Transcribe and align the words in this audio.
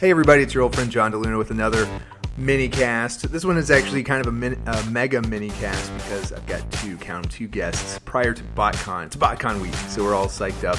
Hey 0.00 0.10
everybody, 0.10 0.42
it's 0.42 0.52
your 0.54 0.62
old 0.64 0.74
friend 0.74 0.90
John 0.90 1.12
DeLuna 1.12 1.38
with 1.38 1.50
another 1.50 1.88
mini 2.36 2.68
cast. 2.68 3.30
This 3.30 3.44
one 3.44 3.56
is 3.56 3.70
actually 3.70 4.02
kind 4.02 4.20
of 4.20 4.26
a, 4.26 4.32
min- 4.32 4.60
a 4.66 4.82
mega 4.90 5.22
mini 5.22 5.50
cast 5.50 5.92
because 5.94 6.32
I've 6.32 6.46
got 6.46 6.70
two, 6.72 6.96
count 6.96 7.30
two 7.30 7.46
guests 7.46 7.98
prior 8.04 8.32
to 8.34 8.42
BotCon. 8.42 9.06
It's 9.06 9.16
BotCon 9.16 9.60
week, 9.60 9.74
so 9.74 10.02
we're 10.02 10.14
all 10.14 10.26
psyched 10.26 10.64
up. 10.64 10.78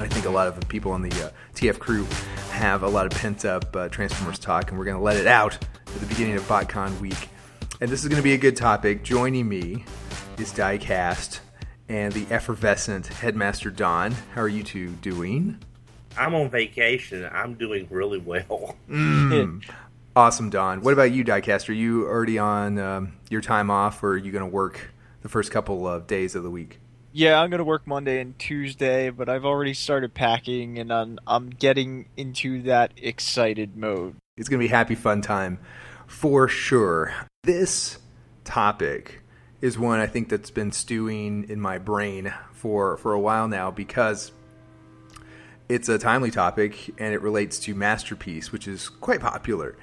I 0.00 0.08
think 0.08 0.26
a 0.26 0.30
lot 0.30 0.48
of 0.48 0.58
the 0.58 0.66
people 0.66 0.92
on 0.92 1.02
the 1.02 1.10
uh, 1.26 1.30
TF 1.54 1.78
crew 1.78 2.06
have 2.50 2.82
a 2.82 2.88
lot 2.88 3.06
of 3.06 3.12
pent 3.12 3.44
up 3.44 3.74
uh, 3.76 3.88
Transformers 3.88 4.38
talk, 4.38 4.70
and 4.70 4.78
we're 4.78 4.86
going 4.86 4.96
to 4.96 5.02
let 5.02 5.16
it 5.16 5.26
out 5.26 5.54
at 5.86 6.00
the 6.00 6.06
beginning 6.06 6.36
of 6.36 6.42
BotCon 6.42 6.98
week. 7.00 7.28
And 7.80 7.90
this 7.90 8.02
is 8.02 8.08
going 8.08 8.20
to 8.20 8.24
be 8.24 8.34
a 8.34 8.38
good 8.38 8.56
topic. 8.56 9.04
Joining 9.04 9.48
me 9.48 9.84
is 10.38 10.52
Diecast 10.52 11.40
and 11.88 12.12
the 12.12 12.26
effervescent 12.32 13.08
Headmaster 13.08 13.70
Don. 13.70 14.12
How 14.34 14.40
are 14.42 14.48
you 14.48 14.62
two 14.62 14.90
doing? 15.02 15.58
I'm 16.16 16.34
on 16.34 16.50
vacation. 16.50 17.28
I'm 17.32 17.54
doing 17.54 17.86
really 17.90 18.18
well. 18.18 18.76
Awesome, 20.14 20.50
Don. 20.50 20.82
What 20.82 20.92
about 20.92 21.10
you, 21.10 21.24
Diecast? 21.24 21.70
Are 21.70 21.72
you 21.72 22.06
already 22.06 22.38
on 22.38 22.78
um, 22.78 23.14
your 23.30 23.40
time 23.40 23.70
off, 23.70 24.02
or 24.02 24.10
are 24.10 24.16
you 24.18 24.30
going 24.30 24.44
to 24.44 24.50
work 24.50 24.90
the 25.22 25.30
first 25.30 25.50
couple 25.50 25.88
of 25.88 26.06
days 26.06 26.34
of 26.34 26.42
the 26.42 26.50
week? 26.50 26.80
Yeah, 27.14 27.40
I'm 27.40 27.50
gonna 27.50 27.64
work 27.64 27.86
Monday 27.86 28.20
and 28.20 28.38
Tuesday, 28.38 29.10
but 29.10 29.28
I've 29.28 29.44
already 29.44 29.74
started 29.74 30.14
packing, 30.14 30.78
and 30.78 30.92
I'm, 30.92 31.18
I'm 31.26 31.50
getting 31.50 32.08
into 32.16 32.62
that 32.62 32.92
excited 32.96 33.76
mode. 33.76 34.16
It's 34.36 34.48
going 34.48 34.60
to 34.60 34.64
be 34.64 34.70
happy 34.70 34.94
fun 34.94 35.20
time 35.20 35.58
for 36.06 36.48
sure. 36.48 37.14
This 37.44 37.98
topic 38.44 39.22
is 39.60 39.78
one 39.78 40.00
I 40.00 40.06
think 40.06 40.30
that's 40.30 40.50
been 40.50 40.72
stewing 40.72 41.48
in 41.50 41.60
my 41.60 41.76
brain 41.76 42.32
for 42.52 42.96
for 42.96 43.12
a 43.12 43.20
while 43.20 43.46
now 43.46 43.70
because 43.70 44.32
it's 45.68 45.88
a 45.88 45.98
timely 45.98 46.30
topic 46.30 46.90
and 46.98 47.14
it 47.14 47.22
relates 47.22 47.58
to 47.60 47.74
Masterpiece, 47.74 48.52
which 48.52 48.68
is 48.68 48.88
quite 48.88 49.20
popular 49.20 49.76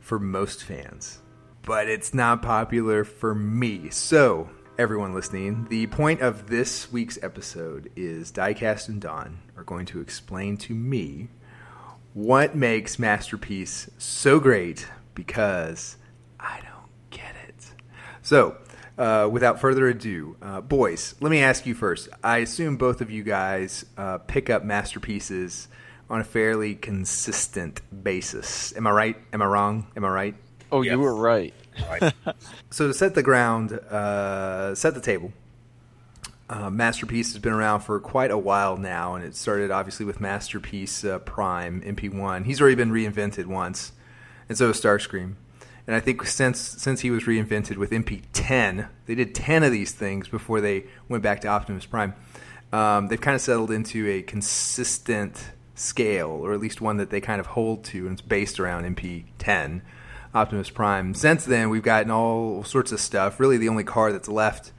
for 0.00 0.18
most 0.18 0.64
fans. 0.64 1.18
But 1.62 1.88
it's 1.88 2.14
not 2.14 2.42
popular 2.42 3.04
for 3.04 3.34
me. 3.34 3.90
So, 3.90 4.48
everyone 4.78 5.12
listening, 5.14 5.66
the 5.68 5.86
point 5.88 6.20
of 6.20 6.48
this 6.48 6.90
week's 6.90 7.18
episode 7.22 7.90
is 7.94 8.32
Diecast 8.32 8.88
and 8.88 9.00
Don 9.00 9.38
are 9.56 9.64
going 9.64 9.86
to 9.86 10.00
explain 10.00 10.56
to 10.58 10.74
me 10.74 11.28
what 12.14 12.54
makes 12.54 12.98
Masterpiece 12.98 13.90
so 13.98 14.40
great 14.40 14.86
because 15.14 15.96
I 16.40 16.60
don't 16.62 17.10
get 17.10 17.34
it. 17.48 17.72
So, 18.22 18.56
uh, 18.98 19.28
without 19.30 19.60
further 19.60 19.86
ado, 19.88 20.36
uh, 20.42 20.60
boys, 20.60 21.14
let 21.20 21.30
me 21.30 21.40
ask 21.42 21.64
you 21.66 21.74
first. 21.74 22.08
I 22.22 22.38
assume 22.38 22.76
both 22.76 23.00
of 23.00 23.10
you 23.10 23.22
guys 23.22 23.84
uh, 23.96 24.18
pick 24.18 24.50
up 24.50 24.64
masterpieces 24.64 25.68
on 26.10 26.20
a 26.20 26.24
fairly 26.24 26.74
consistent 26.74 27.80
basis. 28.02 28.76
Am 28.76 28.86
I 28.86 28.90
right? 28.90 29.16
Am 29.32 29.40
I 29.42 29.46
wrong? 29.46 29.86
Am 29.96 30.04
I 30.04 30.08
right? 30.08 30.34
Oh, 30.72 30.82
Yes. 30.82 30.92
you 30.92 30.98
were 31.00 31.14
right. 31.14 31.54
Right. 31.88 32.12
So 32.70 32.88
to 32.88 32.94
set 32.94 33.14
the 33.14 33.22
ground, 33.22 33.72
uh, 33.72 34.74
set 34.74 34.94
the 34.94 35.00
table. 35.00 35.32
Uh, 36.50 36.70
Masterpiece 36.70 37.32
has 37.34 37.42
been 37.42 37.52
around 37.52 37.80
for 37.80 38.00
quite 38.00 38.30
a 38.30 38.38
while 38.38 38.76
now, 38.78 39.14
and 39.14 39.24
it 39.24 39.34
started 39.36 39.70
obviously 39.70 40.06
with 40.06 40.20
Masterpiece 40.20 41.04
uh, 41.04 41.18
Prime 41.20 41.80
MP1. 41.82 42.46
He's 42.46 42.60
already 42.60 42.74
been 42.76 42.90
reinvented 42.90 43.46
once, 43.46 43.92
and 44.48 44.56
so 44.56 44.66
has 44.68 44.80
Starscream. 44.80 45.34
And 45.88 45.96
I 45.96 46.00
think 46.00 46.24
since 46.26 46.60
since 46.60 47.00
he 47.00 47.10
was 47.10 47.24
reinvented 47.24 47.78
with 47.78 47.92
MP10, 47.92 48.88
they 49.06 49.14
did 49.14 49.34
10 49.34 49.62
of 49.62 49.72
these 49.72 49.90
things 49.90 50.28
before 50.28 50.60
they 50.60 50.84
went 51.08 51.22
back 51.22 51.40
to 51.40 51.48
Optimus 51.48 51.86
Prime. 51.86 52.12
Um, 52.74 53.08
they've 53.08 53.18
kind 53.18 53.34
of 53.34 53.40
settled 53.40 53.70
into 53.70 54.06
a 54.06 54.20
consistent 54.20 55.52
scale, 55.74 56.28
or 56.28 56.52
at 56.52 56.60
least 56.60 56.82
one 56.82 56.98
that 56.98 57.08
they 57.08 57.22
kind 57.22 57.40
of 57.40 57.46
hold 57.46 57.84
to, 57.84 58.06
and 58.06 58.12
it's 58.12 58.20
based 58.20 58.60
around 58.60 58.84
MP10. 58.84 59.80
Optimus 60.34 60.68
Prime. 60.68 61.14
Since 61.14 61.46
then, 61.46 61.70
we've 61.70 61.82
gotten 61.82 62.10
all 62.10 62.64
sorts 62.64 62.92
of 62.92 63.00
stuff. 63.00 63.40
Really, 63.40 63.56
the 63.56 63.70
only 63.70 63.82
car 63.82 64.12
that's 64.12 64.28
left 64.28 64.72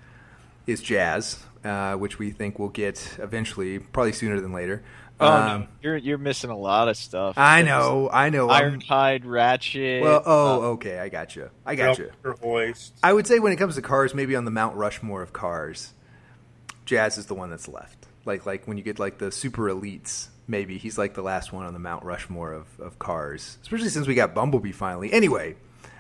is 0.68 0.80
Jazz, 0.80 1.44
uh, 1.64 1.96
which 1.96 2.20
we 2.20 2.30
think 2.30 2.60
we'll 2.60 2.70
get 2.70 3.18
eventually, 3.18 3.80
probably 3.80 4.14
sooner 4.14 4.40
than 4.40 4.54
later. 4.54 4.84
Oh, 5.22 5.28
Um, 5.28 5.62
no. 5.62 5.68
you're 5.82 5.98
you're 5.98 6.18
missing 6.18 6.50
a 6.50 6.58
lot 6.58 6.88
of 6.88 6.96
stuff. 6.96 7.38
I 7.38 7.62
know, 7.62 8.10
I 8.12 8.30
know. 8.30 8.50
I'm- 8.50 8.80
Ironhide, 8.80 9.24
Ratchet. 9.26 10.02
well, 10.02 10.24
oh, 10.26 10.64
uh, 10.64 10.66
okay, 10.74 10.98
I 11.00 11.10
got 11.10 11.36
you. 11.36 11.50
I 11.66 11.76
got 11.76 11.98
you. 11.98 12.12
Her. 12.24 12.36
I 13.04 13.12
would 13.14 13.28
say 13.28 13.40
when 13.40 13.52
it 13.52 13.58
comes 13.58 13.76
to 13.76 13.82
cars, 13.82 14.14
maybe 14.14 14.36
on 14.36 14.46
the 14.46 14.52
Mount 14.52 14.76
Rushmore 14.78 15.22
of 15.22 15.34
cars, 15.34 15.94
Jazz 16.86 17.18
is 17.18 17.26
the 17.26 17.36
one 17.36 17.50
that's 17.50 17.68
left. 17.68 18.08
Like 18.26 18.46
like 18.46 18.68
when 18.68 18.78
you 18.78 18.84
get 18.84 18.98
like 19.00 19.18
the 19.18 19.32
super 19.32 19.64
elites, 19.64 20.28
maybe 20.48 20.78
he's 20.78 20.98
like 20.98 21.14
the 21.16 21.22
last 21.22 21.52
one 21.52 21.66
on 21.66 21.74
the 21.74 21.80
Mount 21.80 22.04
Rushmore 22.06 22.54
of, 22.54 22.68
of 22.80 22.98
cars. 23.00 23.58
Especially 23.62 23.90
since 23.90 24.08
we 24.08 24.16
got 24.16 24.34
Bumblebee 24.34 24.72
finally. 24.72 25.12
Anyway, 25.12 25.56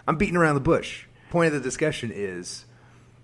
I'm 0.07 0.15
beating 0.17 0.37
around 0.37 0.55
the 0.55 0.61
bush. 0.61 1.05
Point 1.29 1.47
of 1.47 1.53
the 1.53 1.59
discussion 1.67 2.11
is 2.13 2.65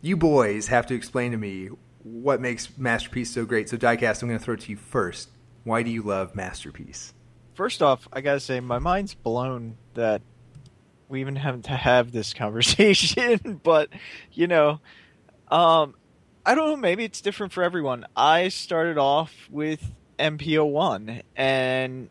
you 0.01 0.17
boys 0.17 0.67
have 0.67 0.85
to 0.88 0.94
explain 0.94 1.31
to 1.31 1.38
me 1.38 1.69
what 2.03 2.39
makes 2.39 2.78
Masterpiece 2.78 3.31
so 3.31 3.45
great. 3.45 3.67
So 3.69 3.78
Diecast, 3.78 4.22
I'm 4.22 4.28
gonna 4.29 4.39
throw 4.39 4.53
it 4.55 4.59
to 4.61 4.72
you 4.72 4.78
first. 4.78 5.29
Why 5.65 5.81
do 5.81 5.89
you 5.89 6.03
love 6.03 6.35
Masterpiece? 6.35 7.13
First 7.55 7.81
off, 7.81 8.07
I 8.13 8.21
gotta 8.21 8.39
say 8.39 8.59
my 8.59 8.79
mind's 8.79 9.15
blown 9.15 9.77
that 9.95 10.21
we 11.09 11.21
even 11.21 11.35
have 11.35 11.63
to 11.63 11.71
have 11.71 12.11
this 12.11 12.33
conversation. 12.35 13.59
but 13.63 13.89
you 14.31 14.45
know, 14.47 14.79
um, 15.49 15.95
I 16.45 16.53
don't 16.53 16.69
know. 16.69 16.77
Maybe 16.77 17.03
it's 17.03 17.19
different 17.19 17.51
for 17.51 17.63
everyone. 17.63 18.05
I 18.15 18.49
started 18.49 18.99
off 18.99 19.33
with 19.49 19.91
MPO 20.19 20.69
one, 20.69 21.23
and 21.35 22.09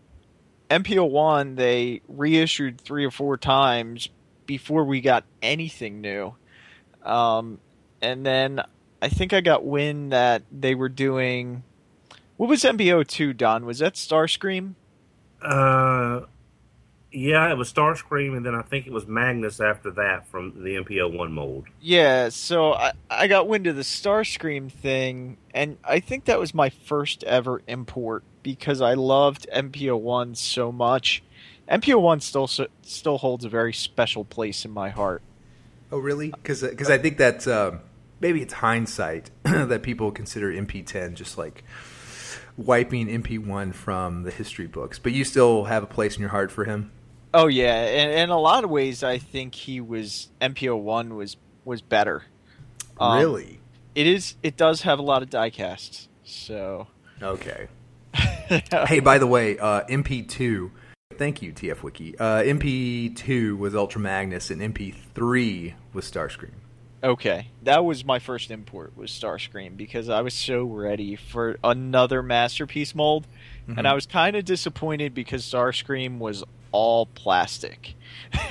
MPO 0.69 1.09
one 1.09 1.54
they 1.54 2.03
reissued 2.09 2.81
three 2.81 3.04
or 3.04 3.12
four 3.12 3.37
times 3.37 4.09
before 4.47 4.84
we 4.84 5.00
got 5.00 5.25
anything 5.43 6.00
new. 6.00 6.34
Um, 7.04 7.60
and 8.03 8.26
then 8.26 8.62
I 9.00 9.09
think 9.10 9.32
I 9.32 9.41
got 9.43 9.64
wind 9.64 10.12
that 10.12 10.43
they 10.50 10.75
were 10.75 10.88
doing. 10.88 11.62
What 12.37 12.49
was 12.49 12.62
MPO 12.62 13.06
two? 13.06 13.33
Don 13.33 13.65
was 13.65 13.78
that 13.78 13.95
Starscream? 13.95 14.75
Uh, 15.41 16.22
yeah, 17.12 17.49
it 17.50 17.56
was 17.56 17.72
Starscream, 17.72 18.37
and 18.37 18.45
then 18.45 18.55
I 18.55 18.62
think 18.62 18.87
it 18.87 18.93
was 18.93 19.06
Magnus 19.06 19.61
after 19.61 19.91
that 19.93 20.27
from 20.27 20.65
the 20.65 20.77
MPO 20.77 21.17
one 21.17 21.33
mold. 21.33 21.67
Yeah, 21.81 22.28
so 22.31 22.73
I, 22.73 22.93
I 23.09 23.28
got 23.28 23.47
wind 23.47 23.69
of 23.69 23.77
the 23.77 23.83
Starscream 23.83 24.71
thing, 24.71 25.37
and 25.53 25.78
I 25.84 26.00
think 26.00 26.25
that 26.25 26.41
was 26.41 26.53
my 26.55 26.71
first 26.71 27.23
ever 27.25 27.62
import 27.69 28.25
because 28.43 28.81
I 28.81 28.94
loved 28.94 29.47
MPO 29.55 30.00
one 30.00 30.34
so 30.34 30.73
much. 30.73 31.23
MPO 31.71 32.00
one 32.00 32.21
still 32.21 32.49
still 32.49 33.19
holds 33.19 33.44
a 33.44 33.49
very 33.49 33.73
special 33.73 34.25
place 34.25 34.65
in 34.65 34.73
my 34.73 34.91
heart. 34.91 35.23
Oh, 35.93 35.99
really? 35.99 36.31
Because 36.31 36.65
I 36.65 36.99
think 36.99 37.19
that 37.19 37.47
um, 37.47 37.81
maybe 38.19 38.43
it's 38.43 38.55
hindsight 38.55 39.31
that 39.44 39.83
people 39.83 40.11
consider 40.11 40.53
MP10 40.53 41.15
just 41.15 41.39
like 41.39 41.62
wiping 42.56 43.06
MP1 43.09 43.75
from 43.75 44.22
the 44.22 44.31
history 44.31 44.66
books. 44.66 44.98
But 44.98 45.12
you 45.12 45.25
still 45.25 45.65
have 45.65 45.82
a 45.82 45.87
place 45.87 46.16
in 46.16 46.20
your 46.20 46.31
heart 46.31 46.50
for 46.50 46.65
him. 46.65 46.92
Oh 47.32 47.48
yeah, 47.48 47.75
and 47.75 48.12
in 48.12 48.31
a 48.31 48.38
lot 48.38 48.62
of 48.62 48.70
ways, 48.70 49.03
I 49.03 49.19
think 49.19 49.54
he 49.54 49.81
was 49.81 50.28
MPO 50.41 50.81
one 50.81 51.16
was 51.16 51.37
was 51.64 51.82
better. 51.82 52.25
Um, 52.98 53.19
really? 53.19 53.60
It 53.94 54.06
is. 54.06 54.37
It 54.43 54.56
does 54.56 54.82
have 54.82 54.98
a 54.98 55.03
lot 55.03 55.22
of 55.22 55.31
diecasts. 55.31 56.09
So. 56.25 56.87
Okay. 57.20 57.69
hey, 58.14 59.00
by 59.00 59.19
the 59.19 59.26
way, 59.26 59.59
uh, 59.59 59.82
MP2. 59.84 60.70
Thank 61.16 61.43
you, 61.43 61.53
TF 61.53 61.82
Wiki. 61.82 62.19
Uh, 62.19 62.43
MP2 62.43 63.56
was 63.56 63.75
Ultra 63.75 64.00
Magnus, 64.00 64.50
and 64.50 64.60
MP3 64.60 65.75
was 65.93 66.10
Starscream. 66.10 66.54
Okay, 67.04 67.48
that 67.62 67.84
was 67.84 68.03
my 68.04 68.19
first 68.19 68.50
import 68.50 68.97
was 68.97 69.10
Starscream 69.10 69.76
because 69.76 70.09
I 70.09 70.22
was 70.22 70.32
so 70.32 70.65
ready 70.65 71.16
for 71.16 71.59
another 71.62 72.22
masterpiece 72.22 72.94
mold, 72.94 73.26
Mm-hmm. 73.69 73.78
and 73.78 73.88
I 73.88 73.94
was 73.94 74.05
kind 74.06 74.37
of 74.37 74.44
disappointed 74.44 75.14
because 75.14 75.43
Starscream 75.44 76.19
was 76.19 76.44
all 76.73 77.06
plastic, 77.06 77.94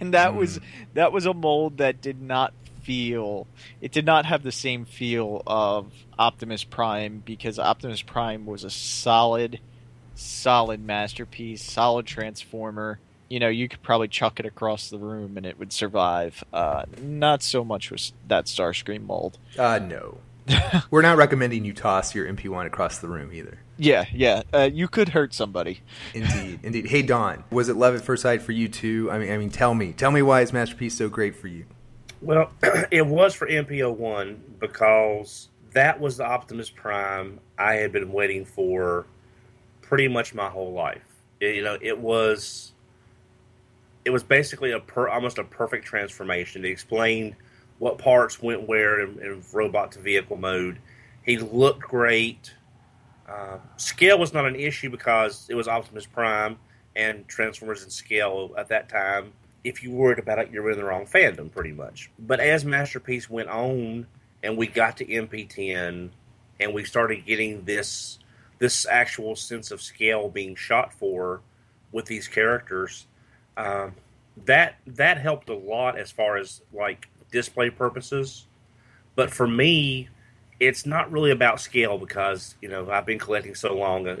and 0.00 0.12
that 0.14 0.34
was 0.34 0.58
Mm. 0.58 0.62
that 0.94 1.12
was 1.12 1.26
a 1.26 1.32
mold 1.34 1.76
that 1.78 2.00
did 2.00 2.20
not 2.22 2.52
feel 2.82 3.46
it 3.82 3.92
did 3.92 4.04
not 4.06 4.24
have 4.26 4.42
the 4.42 4.52
same 4.52 4.84
feel 4.86 5.42
of 5.46 5.92
Optimus 6.18 6.64
Prime 6.64 7.22
because 7.24 7.58
Optimus 7.58 8.02
Prime 8.02 8.46
was 8.46 8.64
a 8.64 8.70
solid, 8.70 9.60
solid 10.14 10.82
masterpiece, 10.84 11.62
solid 11.62 12.06
transformer. 12.06 12.98
You 13.30 13.38
know, 13.40 13.48
you 13.48 13.68
could 13.68 13.82
probably 13.82 14.08
chuck 14.08 14.40
it 14.40 14.44
across 14.44 14.90
the 14.90 14.98
room 14.98 15.36
and 15.36 15.46
it 15.46 15.58
would 15.58 15.72
survive. 15.72 16.44
Uh, 16.52 16.84
not 17.00 17.42
so 17.42 17.64
much 17.64 17.90
with 17.90 18.10
that 18.28 18.46
Starscream 18.46 19.06
mold. 19.06 19.38
Uh, 19.56 19.78
no. 19.78 20.18
We're 20.90 21.02
not 21.02 21.16
recommending 21.16 21.64
you 21.64 21.72
toss 21.72 22.14
your 22.14 22.26
MP1 22.26 22.66
across 22.66 22.98
the 22.98 23.08
room 23.08 23.32
either. 23.32 23.58
Yeah, 23.78 24.04
yeah. 24.12 24.42
Uh, 24.52 24.68
you 24.72 24.88
could 24.88 25.10
hurt 25.10 25.32
somebody. 25.32 25.80
Indeed, 26.12 26.60
indeed. 26.64 26.86
Hey, 26.88 27.02
Don, 27.02 27.44
was 27.50 27.68
it 27.68 27.76
love 27.76 27.94
at 27.94 28.02
first 28.02 28.22
sight 28.22 28.42
for 28.42 28.52
you 28.52 28.68
too? 28.68 29.08
I 29.10 29.18
mean, 29.18 29.32
I 29.32 29.38
mean, 29.38 29.50
tell 29.50 29.74
me, 29.74 29.92
tell 29.92 30.10
me 30.10 30.22
why 30.22 30.40
is 30.40 30.52
Masterpiece 30.52 30.96
so 30.98 31.08
great 31.08 31.36
for 31.36 31.46
you? 31.46 31.66
Well, 32.20 32.52
it 32.90 33.06
was 33.06 33.34
for 33.34 33.48
MPO 33.48 33.96
one 33.96 34.42
because 34.58 35.48
that 35.72 36.00
was 36.00 36.16
the 36.16 36.26
Optimus 36.26 36.68
Prime 36.68 37.38
I 37.58 37.74
had 37.74 37.92
been 37.92 38.12
waiting 38.12 38.44
for 38.44 39.06
pretty 39.82 40.08
much 40.08 40.34
my 40.34 40.48
whole 40.48 40.72
life. 40.72 41.04
you 41.40 41.62
know, 41.62 41.78
it 41.80 41.98
was 41.98 42.72
it 44.10 44.12
was 44.12 44.24
basically 44.24 44.72
a 44.72 44.80
per, 44.80 45.08
almost 45.08 45.38
a 45.38 45.44
perfect 45.44 45.86
transformation. 45.86 46.64
It 46.64 46.70
explained 46.70 47.36
what 47.78 47.96
parts 47.98 48.42
went 48.42 48.66
where 48.66 49.00
in, 49.00 49.20
in 49.20 49.42
robot 49.52 49.92
to 49.92 50.00
vehicle 50.00 50.36
mode. 50.36 50.80
He 51.24 51.38
looked 51.38 51.82
great. 51.82 52.52
Uh, 53.28 53.58
scale 53.76 54.18
was 54.18 54.34
not 54.34 54.46
an 54.46 54.56
issue 54.56 54.90
because 54.90 55.46
it 55.48 55.54
was 55.54 55.68
Optimus 55.68 56.06
Prime 56.06 56.58
and 56.96 57.28
Transformers 57.28 57.84
in 57.84 57.90
scale 57.90 58.52
at 58.58 58.68
that 58.70 58.88
time. 58.88 59.32
If 59.62 59.84
you 59.84 59.92
worried 59.92 60.18
about 60.18 60.40
it, 60.40 60.50
you're 60.50 60.68
in 60.72 60.76
the 60.78 60.84
wrong 60.84 61.06
fandom, 61.06 61.52
pretty 61.52 61.72
much. 61.72 62.10
But 62.18 62.40
as 62.40 62.64
Masterpiece 62.64 63.30
went 63.30 63.48
on, 63.48 64.08
and 64.42 64.56
we 64.56 64.66
got 64.66 64.96
to 64.96 65.04
MP10, 65.04 66.10
and 66.58 66.74
we 66.74 66.82
started 66.82 67.24
getting 67.24 67.64
this 67.64 68.18
this 68.58 68.86
actual 68.86 69.36
sense 69.36 69.70
of 69.70 69.80
scale 69.80 70.28
being 70.28 70.56
shot 70.56 70.92
for 70.92 71.42
with 71.92 72.06
these 72.06 72.26
characters, 72.26 73.06
um, 73.60 73.94
that 74.46 74.76
that 74.86 75.18
helped 75.18 75.48
a 75.48 75.54
lot 75.54 75.98
as 75.98 76.10
far 76.10 76.36
as 76.36 76.62
like 76.72 77.08
display 77.30 77.70
purposes. 77.70 78.46
But 79.14 79.30
for 79.30 79.46
me, 79.46 80.08
it's 80.58 80.86
not 80.86 81.10
really 81.12 81.30
about 81.30 81.60
scale 81.60 81.98
because 81.98 82.54
you 82.62 82.68
know 82.68 82.90
I've 82.90 83.06
been 83.06 83.18
collecting 83.18 83.54
so 83.54 83.74
long. 83.74 84.08
Uh, 84.08 84.16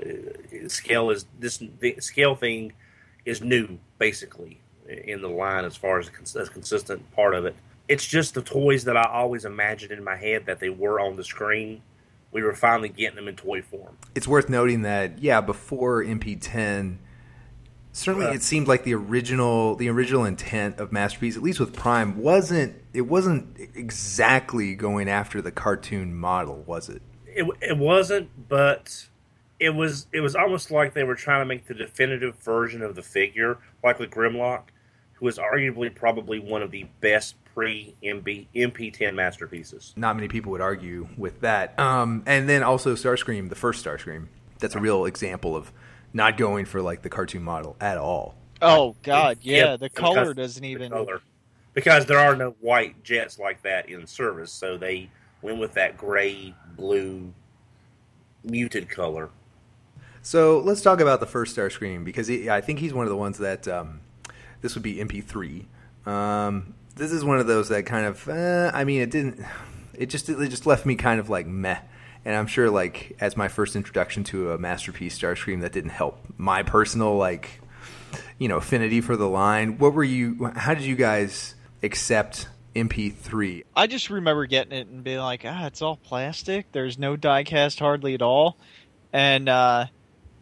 scale 0.68 1.10
is 1.10 1.26
this 1.38 1.62
scale 2.00 2.34
thing 2.34 2.72
is 3.24 3.40
new 3.40 3.78
basically 3.98 4.60
in 4.88 5.22
the 5.22 5.28
line 5.28 5.64
as 5.64 5.76
far 5.76 5.98
as 5.98 6.08
a, 6.08 6.10
consistent 6.10 7.10
part 7.12 7.34
of 7.34 7.44
it. 7.44 7.54
It's 7.88 8.06
just 8.06 8.34
the 8.34 8.42
toys 8.42 8.84
that 8.84 8.96
I 8.96 9.04
always 9.04 9.44
imagined 9.44 9.92
in 9.92 10.02
my 10.02 10.16
head 10.16 10.46
that 10.46 10.60
they 10.60 10.70
were 10.70 11.00
on 11.00 11.16
the 11.16 11.24
screen. 11.24 11.82
We 12.32 12.42
were 12.42 12.54
finally 12.54 12.88
getting 12.88 13.16
them 13.16 13.26
in 13.28 13.36
toy 13.36 13.62
form. 13.62 13.96
It's 14.14 14.28
worth 14.28 14.48
noting 14.48 14.82
that 14.82 15.18
yeah, 15.18 15.40
before 15.40 16.02
MP10 16.04 16.98
certainly 17.92 18.26
it 18.26 18.42
seemed 18.42 18.68
like 18.68 18.84
the 18.84 18.94
original 18.94 19.74
the 19.76 19.88
original 19.88 20.24
intent 20.24 20.78
of 20.78 20.92
masterpiece 20.92 21.36
at 21.36 21.42
least 21.42 21.60
with 21.60 21.74
prime 21.74 22.18
wasn't 22.18 22.74
it 22.92 23.02
wasn't 23.02 23.58
exactly 23.74 24.74
going 24.74 25.08
after 25.08 25.42
the 25.42 25.50
cartoon 25.50 26.14
model 26.14 26.62
was 26.66 26.88
it? 26.88 27.02
It, 27.26 27.46
it 27.60 27.78
wasn't 27.78 28.48
but 28.48 29.08
it 29.58 29.70
was 29.70 30.06
it 30.12 30.20
was 30.20 30.34
almost 30.34 30.70
like 30.70 30.94
they 30.94 31.04
were 31.04 31.14
trying 31.14 31.40
to 31.40 31.46
make 31.46 31.66
the 31.66 31.74
definitive 31.74 32.36
version 32.36 32.82
of 32.82 32.94
the 32.94 33.02
figure 33.02 33.58
like 33.82 33.98
with 33.98 34.10
grimlock 34.10 34.64
who 35.14 35.28
is 35.28 35.38
arguably 35.38 35.94
probably 35.94 36.38
one 36.38 36.62
of 36.62 36.70
the 36.70 36.86
best 37.00 37.36
pre 37.54 37.94
MP, 38.02 38.46
mp10 38.54 39.14
masterpieces. 39.14 39.92
Not 39.96 40.16
many 40.16 40.28
people 40.28 40.50
would 40.52 40.62
argue 40.62 41.08
with 41.16 41.40
that. 41.42 41.78
Um, 41.78 42.22
and 42.26 42.48
then 42.48 42.62
also 42.62 42.94
starscream 42.94 43.50
the 43.50 43.54
first 43.54 43.84
starscream. 43.84 44.28
That's 44.58 44.74
a 44.74 44.80
real 44.80 45.04
example 45.04 45.54
of 45.54 45.72
not 46.12 46.36
going 46.36 46.64
for 46.64 46.82
like 46.82 47.02
the 47.02 47.10
cartoon 47.10 47.42
model 47.42 47.76
at 47.80 47.98
all. 47.98 48.34
Oh 48.62 48.94
God, 49.02 49.38
yeah, 49.42 49.76
the 49.76 49.88
color 49.88 50.34
doesn't 50.34 50.64
even. 50.64 50.90
Color. 50.90 51.20
Because 51.72 52.06
there 52.06 52.18
are 52.18 52.34
no 52.34 52.56
white 52.60 53.02
jets 53.04 53.38
like 53.38 53.62
that 53.62 53.88
in 53.88 54.06
service, 54.06 54.50
so 54.50 54.76
they 54.76 55.08
went 55.40 55.58
with 55.58 55.74
that 55.74 55.96
gray 55.96 56.54
blue 56.76 57.32
muted 58.44 58.88
color. 58.88 59.30
So 60.22 60.58
let's 60.58 60.82
talk 60.82 61.00
about 61.00 61.20
the 61.20 61.26
first 61.26 61.56
Starscream 61.56 62.04
because 62.04 62.26
he, 62.26 62.50
I 62.50 62.60
think 62.60 62.80
he's 62.80 62.92
one 62.92 63.06
of 63.06 63.10
the 63.10 63.16
ones 63.16 63.38
that 63.38 63.66
um, 63.68 64.00
this 64.60 64.74
would 64.74 64.82
be 64.82 64.96
MP3. 64.96 65.64
Um, 66.06 66.74
this 66.96 67.12
is 67.12 67.24
one 67.24 67.38
of 67.38 67.46
those 67.46 67.68
that 67.70 67.86
kind 67.86 68.04
of, 68.04 68.28
uh, 68.28 68.70
I 68.74 68.84
mean, 68.84 69.00
it 69.00 69.10
didn't, 69.10 69.44
it 69.94 70.06
just 70.06 70.28
it 70.28 70.48
just 70.48 70.66
left 70.66 70.84
me 70.84 70.96
kind 70.96 71.20
of 71.20 71.30
like 71.30 71.46
meh 71.46 71.78
and 72.24 72.34
I'm 72.34 72.46
sure 72.46 72.70
like 72.70 73.16
as 73.20 73.36
my 73.36 73.48
first 73.48 73.76
introduction 73.76 74.24
to 74.24 74.52
a 74.52 74.58
masterpiece 74.58 75.18
Starscream 75.18 75.60
that 75.62 75.72
didn't 75.72 75.90
help 75.90 76.18
my 76.36 76.62
personal 76.62 77.16
like 77.16 77.60
you 78.38 78.48
know 78.48 78.56
affinity 78.56 79.00
for 79.00 79.16
the 79.16 79.28
line. 79.28 79.78
What 79.78 79.94
were 79.94 80.04
you? 80.04 80.50
How 80.56 80.74
did 80.74 80.84
you 80.84 80.96
guys 80.96 81.54
accept 81.82 82.48
MP3? 82.74 83.64
I 83.74 83.86
just 83.86 84.10
remember 84.10 84.46
getting 84.46 84.72
it 84.72 84.88
and 84.88 85.02
being 85.02 85.18
like, 85.18 85.42
ah, 85.44 85.66
it's 85.66 85.82
all 85.82 85.96
plastic. 85.96 86.72
There's 86.72 86.98
no 86.98 87.16
diecast 87.16 87.78
hardly 87.78 88.14
at 88.14 88.22
all, 88.22 88.56
and 89.12 89.48
uh, 89.48 89.86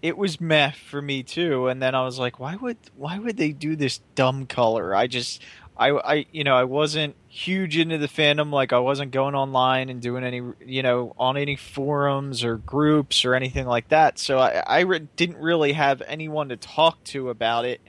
it 0.03 0.17
was 0.17 0.41
meh 0.41 0.71
for 0.71 1.03
me 1.03 1.23
too. 1.23 1.69
And 1.69 1.83
then 1.83 1.95
I 1.95 2.05
was 2.05 2.19
like, 2.19 2.39
why 2.39 2.57
would 2.57 2.79
why 2.97 3.19
would 3.19 3.37
they 3.37 3.53
do 3.53 3.77
this 3.77 4.01
dumb 4.15 4.47
color? 4.47 4.95
I 4.95 5.07
just 5.07 5.43
I, 5.79 5.91
I 5.91 6.27
you 6.33 6.45
know 6.45 6.57
I 6.57 6.65
wasn't 6.65 7.15
huge 7.29 7.77
into 7.77 7.99
the 7.99 8.09
fandom. 8.09 8.53
Like 8.53 8.73
I 8.73 8.79
wasn't 8.79 9.13
going 9.13 9.35
online 9.35 9.89
and 9.89 10.01
doing 10.01 10.25
any 10.25 10.43
you 10.65 10.83
know 10.83 11.15
on 11.19 11.37
any 11.37 11.57
forums 11.57 12.43
or 12.43 12.57
groups 12.57 13.25
or 13.25 13.35
anything 13.35 13.67
like 13.67 13.89
that. 13.89 14.19
So 14.19 14.39
I, 14.39 14.63
I 14.67 14.81
re- 14.81 15.09
didn't 15.17 15.39
really 15.39 15.73
have 15.73 16.03
anyone 16.07 16.49
to 16.49 16.57
talk 16.57 17.03
to 17.05 17.31
about 17.31 17.65
it. 17.65 17.81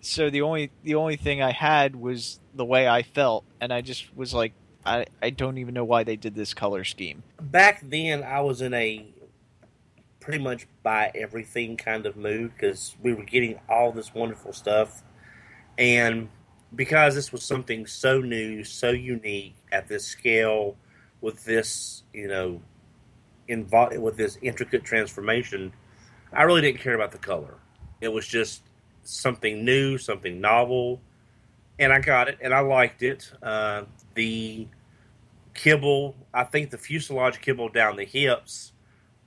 So 0.00 0.28
the 0.28 0.42
only 0.42 0.70
the 0.82 0.96
only 0.96 1.16
thing 1.16 1.40
I 1.40 1.52
had 1.52 1.96
was 1.96 2.40
the 2.54 2.64
way 2.64 2.88
I 2.88 3.02
felt. 3.02 3.44
And 3.60 3.72
I 3.72 3.80
just 3.80 4.14
was 4.16 4.34
like 4.34 4.52
I, 4.84 5.06
I 5.22 5.30
don't 5.30 5.58
even 5.58 5.74
know 5.74 5.84
why 5.84 6.04
they 6.04 6.16
did 6.16 6.34
this 6.34 6.54
color 6.54 6.84
scheme. 6.84 7.22
Back 7.40 7.80
then 7.82 8.22
I 8.22 8.40
was 8.40 8.60
in 8.60 8.74
a 8.74 9.06
pretty 10.20 10.42
much 10.42 10.66
buy 10.82 11.12
everything 11.14 11.76
kind 11.76 12.06
of 12.06 12.16
mood 12.16 12.52
because 12.54 12.96
we 13.00 13.14
were 13.14 13.22
getting 13.22 13.60
all 13.68 13.92
this 13.92 14.12
wonderful 14.12 14.52
stuff. 14.52 15.04
And 15.78 16.28
because 16.76 17.14
this 17.14 17.32
was 17.32 17.42
something 17.42 17.86
so 17.86 18.20
new, 18.20 18.62
so 18.62 18.90
unique 18.90 19.56
at 19.72 19.88
this 19.88 20.04
scale, 20.04 20.76
with 21.22 21.42
this, 21.44 22.02
you 22.12 22.28
know, 22.28 22.60
invo- 23.48 23.98
with 23.98 24.16
this 24.16 24.38
intricate 24.42 24.84
transformation, 24.84 25.72
I 26.32 26.42
really 26.42 26.60
didn't 26.60 26.80
care 26.80 26.94
about 26.94 27.12
the 27.12 27.18
color. 27.18 27.54
It 28.00 28.08
was 28.08 28.26
just 28.28 28.62
something 29.02 29.64
new, 29.64 29.96
something 29.96 30.40
novel, 30.40 31.00
and 31.78 31.92
I 31.92 32.00
got 32.00 32.28
it, 32.28 32.38
and 32.42 32.52
I 32.52 32.60
liked 32.60 33.02
it. 33.02 33.32
Uh, 33.42 33.84
the 34.14 34.68
kibble, 35.54 36.14
I 36.34 36.44
think 36.44 36.70
the 36.70 36.78
fuselage 36.78 37.40
kibble 37.40 37.70
down 37.70 37.96
the 37.96 38.04
hips 38.04 38.72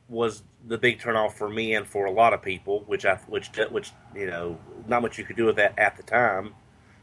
was 0.07 0.43
the 0.67 0.77
big 0.77 0.99
turnoff 0.99 1.33
for 1.33 1.49
me 1.49 1.73
and 1.73 1.87
for 1.87 2.05
a 2.05 2.11
lot 2.11 2.33
of 2.33 2.41
people, 2.41 2.83
which 2.85 3.05
I 3.05 3.15
which 3.27 3.49
which 3.71 3.91
you 4.15 4.27
know 4.27 4.59
not 4.87 5.01
much 5.01 5.17
you 5.17 5.23
could 5.23 5.37
do 5.37 5.45
with 5.45 5.55
that 5.55 5.77
at 5.77 5.97
the 5.97 6.03
time 6.03 6.53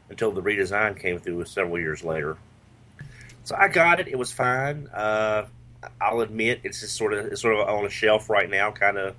until 0.09 0.31
the 0.31 0.41
redesign 0.41 0.99
came 0.99 1.19
through 1.19 1.45
several 1.45 1.79
years 1.79 2.03
later. 2.03 2.37
So 3.43 3.55
I 3.57 3.67
got 3.67 3.99
it. 3.99 4.07
It 4.07 4.17
was 4.17 4.31
fine. 4.31 4.87
Uh, 4.93 5.45
I'll 6.01 6.21
admit 6.21 6.61
it's 6.63 6.81
just 6.81 6.95
sort 6.95 7.13
of 7.13 7.27
it's 7.27 7.41
sort 7.41 7.55
of 7.55 7.67
on 7.67 7.85
a 7.85 7.89
shelf 7.89 8.29
right 8.29 8.49
now, 8.49 8.71
kind 8.71 8.97
of 8.97 9.15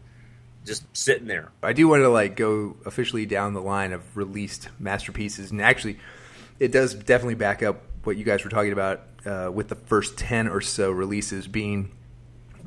just 0.65 0.85
sitting 0.97 1.27
there. 1.27 1.51
I 1.63 1.73
do 1.73 1.89
want 1.89 2.03
to 2.03 2.09
like 2.09 2.37
go 2.37 2.77
officially 2.85 3.27
down 3.27 3.55
the 3.55 3.63
line 3.63 3.93
of 3.93 4.17
released 4.17 4.69
masterpieces, 4.79 5.51
and 5.51 5.63
actually, 5.63 5.99
it 6.59 6.73
does 6.73 6.95
definitely 6.95 7.37
back 7.37 7.63
up 7.63 7.83
what 8.05 8.17
you 8.17 8.25
guys 8.25 8.45
were 8.45 8.51
talking 8.51 8.73
about 8.73 9.03
uh, 9.25 9.51
with 9.53 9.69
the 9.69 9.77
first 9.77 10.19
ten 10.19 10.49
or 10.49 10.61
so 10.61 10.91
releases 10.91 11.47
being 11.47 11.93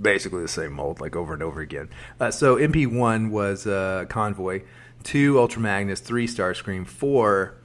basically 0.01 0.41
the 0.41 0.47
same 0.47 0.73
mold, 0.73 0.99
like 0.99 1.15
over 1.15 1.33
and 1.33 1.43
over 1.43 1.61
again. 1.61 1.89
Uh, 2.19 2.31
so 2.31 2.55
MP 2.55 2.87
one 2.87 3.29
was 3.29 3.67
uh, 3.67 4.05
Convoy, 4.09 4.63
two 5.03 5.39
Ultra 5.39 5.61
Magnus, 5.61 5.99
three 5.99 6.27
Starscream, 6.27 6.87
four 6.87 7.55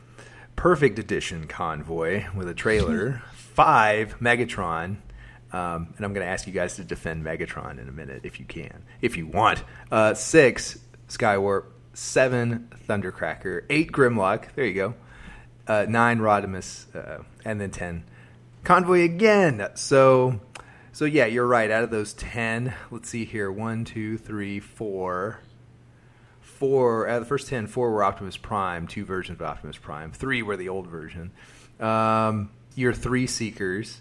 Perfect 0.56 0.98
Edition 0.98 1.46
Convoy 1.46 2.24
with 2.34 2.48
a 2.48 2.54
trailer. 2.54 3.22
Five 3.34 4.18
Megatron. 4.20 4.96
Um, 5.52 5.94
and 5.96 6.04
I'm 6.04 6.12
going 6.12 6.26
to 6.26 6.30
ask 6.30 6.46
you 6.46 6.52
guys 6.52 6.76
to 6.76 6.84
defend 6.84 7.24
Megatron 7.24 7.78
in 7.78 7.88
a 7.88 7.92
minute 7.92 8.22
if 8.24 8.40
you 8.40 8.46
can, 8.46 8.82
if 9.00 9.16
you 9.16 9.26
want. 9.26 9.62
Uh, 9.92 10.14
six 10.14 10.78
Skywarp. 11.08 11.66
Seven 11.94 12.68
Thundercracker. 12.88 13.64
Eight 13.70 13.90
Grimlock. 13.90 14.54
There 14.54 14.66
you 14.66 14.74
go. 14.74 14.94
Uh, 15.66 15.86
nine 15.88 16.18
Rodimus. 16.18 16.94
Uh, 16.94 17.22
and 17.44 17.60
then 17.60 17.70
ten 17.70 18.04
Convoy 18.64 19.02
again. 19.02 19.68
So, 19.74 20.40
so 20.92 21.04
yeah, 21.04 21.26
you're 21.26 21.46
right. 21.46 21.70
Out 21.70 21.84
of 21.84 21.90
those 21.90 22.12
ten, 22.12 22.74
let's 22.90 23.08
see 23.08 23.24
here. 23.24 23.50
One, 23.50 23.84
two, 23.84 24.18
three, 24.18 24.60
four 24.60 25.40
four 26.58 27.08
out 27.08 27.16
of 27.16 27.22
the 27.22 27.28
first 27.28 27.48
ten, 27.48 27.66
four 27.66 27.90
were 27.90 28.02
Optimus 28.02 28.36
Prime, 28.36 28.86
two 28.86 29.04
versions 29.04 29.40
of 29.40 29.46
Optimus 29.46 29.76
Prime, 29.76 30.12
three 30.12 30.42
were 30.42 30.56
the 30.56 30.68
old 30.68 30.86
version. 30.86 31.30
Um, 31.80 32.50
your 32.74 32.92
three 32.92 33.26
Seekers, 33.26 34.00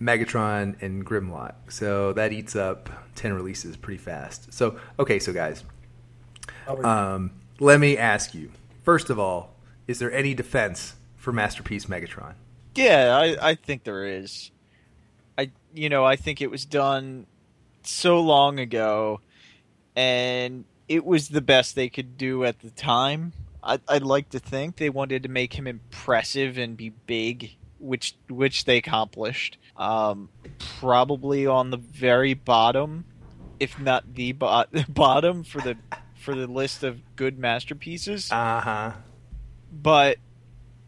Megatron, 0.00 0.80
and 0.82 1.04
Grimlock. 1.04 1.54
So 1.68 2.12
that 2.14 2.32
eats 2.32 2.56
up 2.56 2.90
ten 3.14 3.32
releases 3.32 3.76
pretty 3.76 3.98
fast. 3.98 4.52
So 4.52 4.78
okay, 4.98 5.18
so 5.18 5.32
guys, 5.32 5.64
um, 6.66 7.32
let 7.60 7.80
me 7.80 7.96
ask 7.96 8.34
you 8.34 8.50
first 8.84 9.10
of 9.10 9.18
all, 9.18 9.54
is 9.86 9.98
there 9.98 10.12
any 10.12 10.34
defense 10.34 10.94
for 11.16 11.32
Masterpiece 11.32 11.86
Megatron? 11.86 12.34
Yeah, 12.74 13.16
I, 13.16 13.50
I 13.50 13.54
think 13.54 13.84
there 13.84 14.06
is. 14.06 14.50
I 15.38 15.50
you 15.74 15.88
know 15.88 16.04
I 16.04 16.16
think 16.16 16.40
it 16.40 16.50
was 16.50 16.64
done 16.64 17.26
so 17.82 18.20
long 18.20 18.58
ago, 18.58 19.20
and 19.94 20.64
it 20.88 21.04
was 21.04 21.28
the 21.28 21.40
best 21.40 21.74
they 21.74 21.88
could 21.88 22.16
do 22.16 22.44
at 22.44 22.60
the 22.60 22.70
time. 22.70 23.32
I, 23.62 23.78
would 23.90 24.04
like 24.04 24.30
to 24.30 24.38
think 24.38 24.76
they 24.76 24.90
wanted 24.90 25.24
to 25.24 25.28
make 25.28 25.54
him 25.54 25.66
impressive 25.66 26.56
and 26.56 26.76
be 26.76 26.90
big, 26.90 27.56
which 27.78 28.14
which 28.28 28.64
they 28.64 28.76
accomplished. 28.76 29.58
Um, 29.76 30.28
probably 30.80 31.46
on 31.46 31.70
the 31.70 31.76
very 31.76 32.34
bottom, 32.34 33.04
if 33.58 33.78
not 33.80 34.14
the 34.14 34.32
bo- 34.32 34.66
bottom 34.88 35.42
for 35.42 35.60
the 35.60 35.76
for 36.14 36.34
the 36.34 36.46
list 36.46 36.84
of 36.84 37.00
good 37.16 37.38
masterpieces. 37.38 38.30
Uh 38.30 38.60
huh. 38.60 38.92
But 39.72 40.18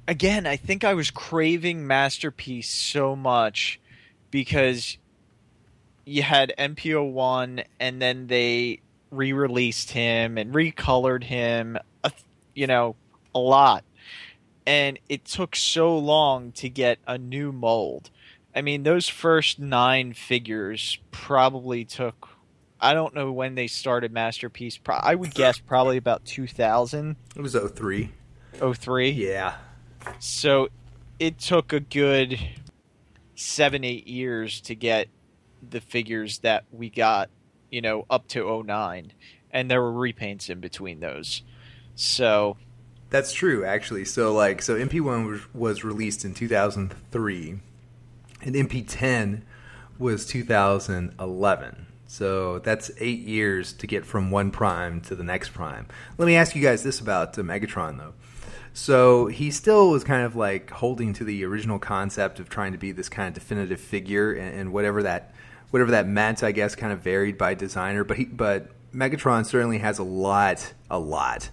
again, 0.07 0.47
I 0.47 0.57
think 0.57 0.85
I 0.85 0.95
was 0.95 1.11
craving 1.11 1.87
masterpiece 1.87 2.71
so 2.71 3.17
much 3.17 3.81
because 4.31 4.99
you 6.05 6.23
had 6.23 6.55
MPO1 6.59 7.65
and 7.79 8.01
then 8.01 8.29
they 8.29 8.81
re-released 9.11 9.91
him 9.91 10.39
and 10.39 10.53
recolored 10.55 11.25
him, 11.25 11.79
you 12.55 12.67
know, 12.67 12.97
a 13.35 13.39
lot. 13.39 13.85
And 14.67 14.99
it 15.09 15.25
took 15.25 15.57
so 15.57 15.97
long 15.97 16.53
to 16.53 16.69
get 16.69 16.99
a 17.07 17.17
new 17.17 17.53
mold. 17.53 18.11
I 18.55 18.61
mean, 18.63 18.83
those 18.83 19.09
first 19.09 19.59
9 19.59 20.13
figures 20.15 20.99
probably 21.11 21.85
took 21.85 22.29
I 22.81 22.95
don't 22.95 23.15
know 23.15 23.33
when 23.33 23.55
they 23.55 23.67
started 23.67 24.13
Masterpiece. 24.13 24.79
I 24.87 25.15
would 25.15 25.35
guess 25.35 25.59
probably 25.59 25.97
about 25.97 26.25
2000. 26.25 27.17
It 27.35 27.43
was 27.43 27.55
03. 27.57 28.13
03? 28.55 29.11
Yeah. 29.11 29.57
So 30.21 30.69
it 31.19 31.39
took 31.39 31.73
a 31.73 31.81
good 31.81 32.39
7 33.35 33.85
8 33.85 34.07
years 34.07 34.61
to 34.63 34.75
get 34.75 35.09
the 35.69 35.81
figures 35.81 36.39
that 36.41 36.65
we 36.71 36.89
got, 36.89 37.31
you 37.71 37.81
know, 37.81 38.07
up 38.11 38.29
to 38.29 38.63
09 38.63 39.13
and 39.51 39.71
there 39.71 39.83
were 39.83 39.93
repaints 39.93 40.51
in 40.51 40.61
between 40.61 41.01
those. 41.01 41.43
So 41.95 42.57
that's 43.11 43.33
true 43.33 43.65
actually. 43.65 44.05
So 44.05 44.33
like 44.33 44.63
so 44.63 44.77
MP1 44.77 45.29
was, 45.29 45.55
was 45.55 45.85
released 45.85 46.25
in 46.25 46.35
2003 46.35 47.59
and 48.43 48.55
MP10 48.55 49.43
was 49.99 50.27
2011. 50.27 51.87
So 52.07 52.59
that's 52.61 52.91
eight 52.99 53.21
years 53.21 53.75
to 53.75 53.87
get 53.87 54.07
from 54.07 54.31
one 54.31 54.51
prime 54.51 55.03
to 55.03 55.15
the 55.15 55.23
next 55.23 55.51
prime. 55.51 55.87
Let 56.17 56.25
me 56.25 56.37
ask 56.37 56.57
you 56.57 56.63
guys 56.63 56.83
this 56.83 57.01
about 57.01 57.39
uh, 57.39 57.43
Megatron, 57.43 57.99
though. 57.99 58.15
So 58.73 59.27
he 59.27 59.51
still 59.51 59.91
was 59.91 60.05
kind 60.05 60.25
of 60.25 60.35
like 60.35 60.71
holding 60.71 61.13
to 61.15 61.25
the 61.25 61.45
original 61.45 61.79
concept 61.79 62.41
of 62.41 62.49
trying 62.49 62.73
to 62.73 62.79
be 62.79 62.93
this 62.93 63.11
kind 63.11 63.29
of 63.29 63.35
definitive 63.35 63.81
figure, 63.81 64.33
and, 64.33 64.59
and 64.59 64.73
whatever 64.73 65.03
that 65.03 65.35
whatever 65.71 65.93
that 65.93 66.07
meant, 66.07 66.43
I 66.43 66.53
guess, 66.53 66.75
kind 66.75 66.93
of 66.93 67.01
varied 67.01 67.39
by 67.39 67.55
designer. 67.55 68.05
But 68.05 68.17
he, 68.17 68.25
but 68.25 68.69
Megatron 68.93 69.47
certainly 69.47 69.79
has 69.79 69.99
a 69.99 70.05
lot, 70.05 70.73
a 70.91 70.99
lot 70.99 71.51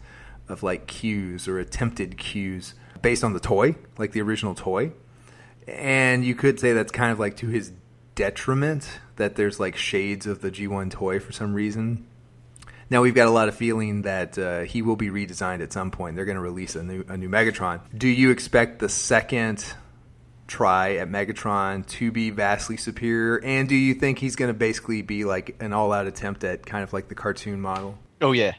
of 0.47 0.63
like 0.63 0.87
cues 0.87 1.47
or 1.47 1.59
attempted 1.59 2.17
cues 2.17 2.75
based 3.01 3.23
on 3.23 3.33
the 3.33 3.39
toy, 3.39 3.75
like 3.97 4.11
the 4.11 4.21
original 4.21 4.55
toy. 4.55 4.91
And 5.67 6.23
you 6.23 6.35
could 6.35 6.59
say 6.59 6.73
that's 6.73 6.91
kind 6.91 7.11
of 7.11 7.19
like 7.19 7.37
to 7.37 7.47
his 7.47 7.71
detriment 8.13 8.99
that 9.17 9.35
there's 9.35 9.59
like 9.59 9.75
shades 9.75 10.25
of 10.27 10.41
the 10.41 10.51
G1 10.51 10.91
toy 10.91 11.19
for 11.19 11.31
some 11.31 11.53
reason. 11.53 12.05
Now 12.89 13.01
we've 13.01 13.15
got 13.15 13.27
a 13.27 13.31
lot 13.31 13.47
of 13.47 13.55
feeling 13.55 14.03
that 14.03 14.37
uh, 14.37 14.61
he 14.61 14.81
will 14.81 14.95
be 14.95 15.09
redesigned 15.09 15.61
at 15.61 15.73
some 15.73 15.89
point. 15.89 16.15
They're 16.15 16.25
going 16.25 16.35
to 16.35 16.41
release 16.41 16.75
a 16.75 16.83
new 16.83 17.03
a 17.07 17.17
new 17.17 17.29
Megatron. 17.29 17.81
Do 17.97 18.07
you 18.07 18.29
expect 18.29 18.79
the 18.79 18.89
second 18.89 19.65
try 20.47 20.95
at 20.95 21.09
Megatron 21.09 21.85
to 21.87 22.11
be 22.11 22.29
vastly 22.29 22.77
superior? 22.77 23.43
And 23.43 23.67
do 23.67 23.75
you 23.75 23.93
think 23.93 24.19
he's 24.19 24.35
going 24.35 24.49
to 24.49 24.57
basically 24.57 25.01
be 25.01 25.25
like 25.25 25.55
an 25.59 25.73
all 25.73 25.91
out 25.91 26.07
attempt 26.07 26.43
at 26.43 26.65
kind 26.65 26.83
of 26.83 26.93
like 26.93 27.07
the 27.07 27.15
cartoon 27.15 27.61
model? 27.61 27.97
Oh 28.21 28.31
yeah, 28.31 28.53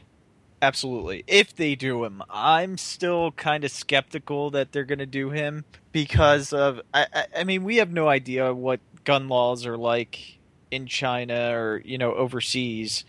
absolutely. 0.61 1.23
If 1.27 1.55
they 1.55 1.75
do 1.75 2.03
him, 2.03 2.21
I'm 2.29 2.77
still 2.77 3.31
kind 3.31 3.63
of 3.63 3.71
skeptical 3.71 4.49
that 4.51 4.71
they're 4.71 4.85
going 4.85 4.99
to 4.99 5.05
do 5.05 5.29
him 5.29 5.65
because 5.91 6.53
of. 6.53 6.81
I, 6.93 7.07
I, 7.13 7.25
I 7.39 7.43
mean, 7.43 7.63
we 7.63 7.77
have 7.77 7.91
no 7.91 8.07
idea 8.07 8.53
what 8.53 8.79
gun 9.03 9.29
laws 9.29 9.65
are 9.65 9.77
like 9.77 10.37
in 10.71 10.85
China 10.85 11.57
or 11.57 11.81
you 11.83 11.97
know 11.97 12.13
overseas. 12.13 13.05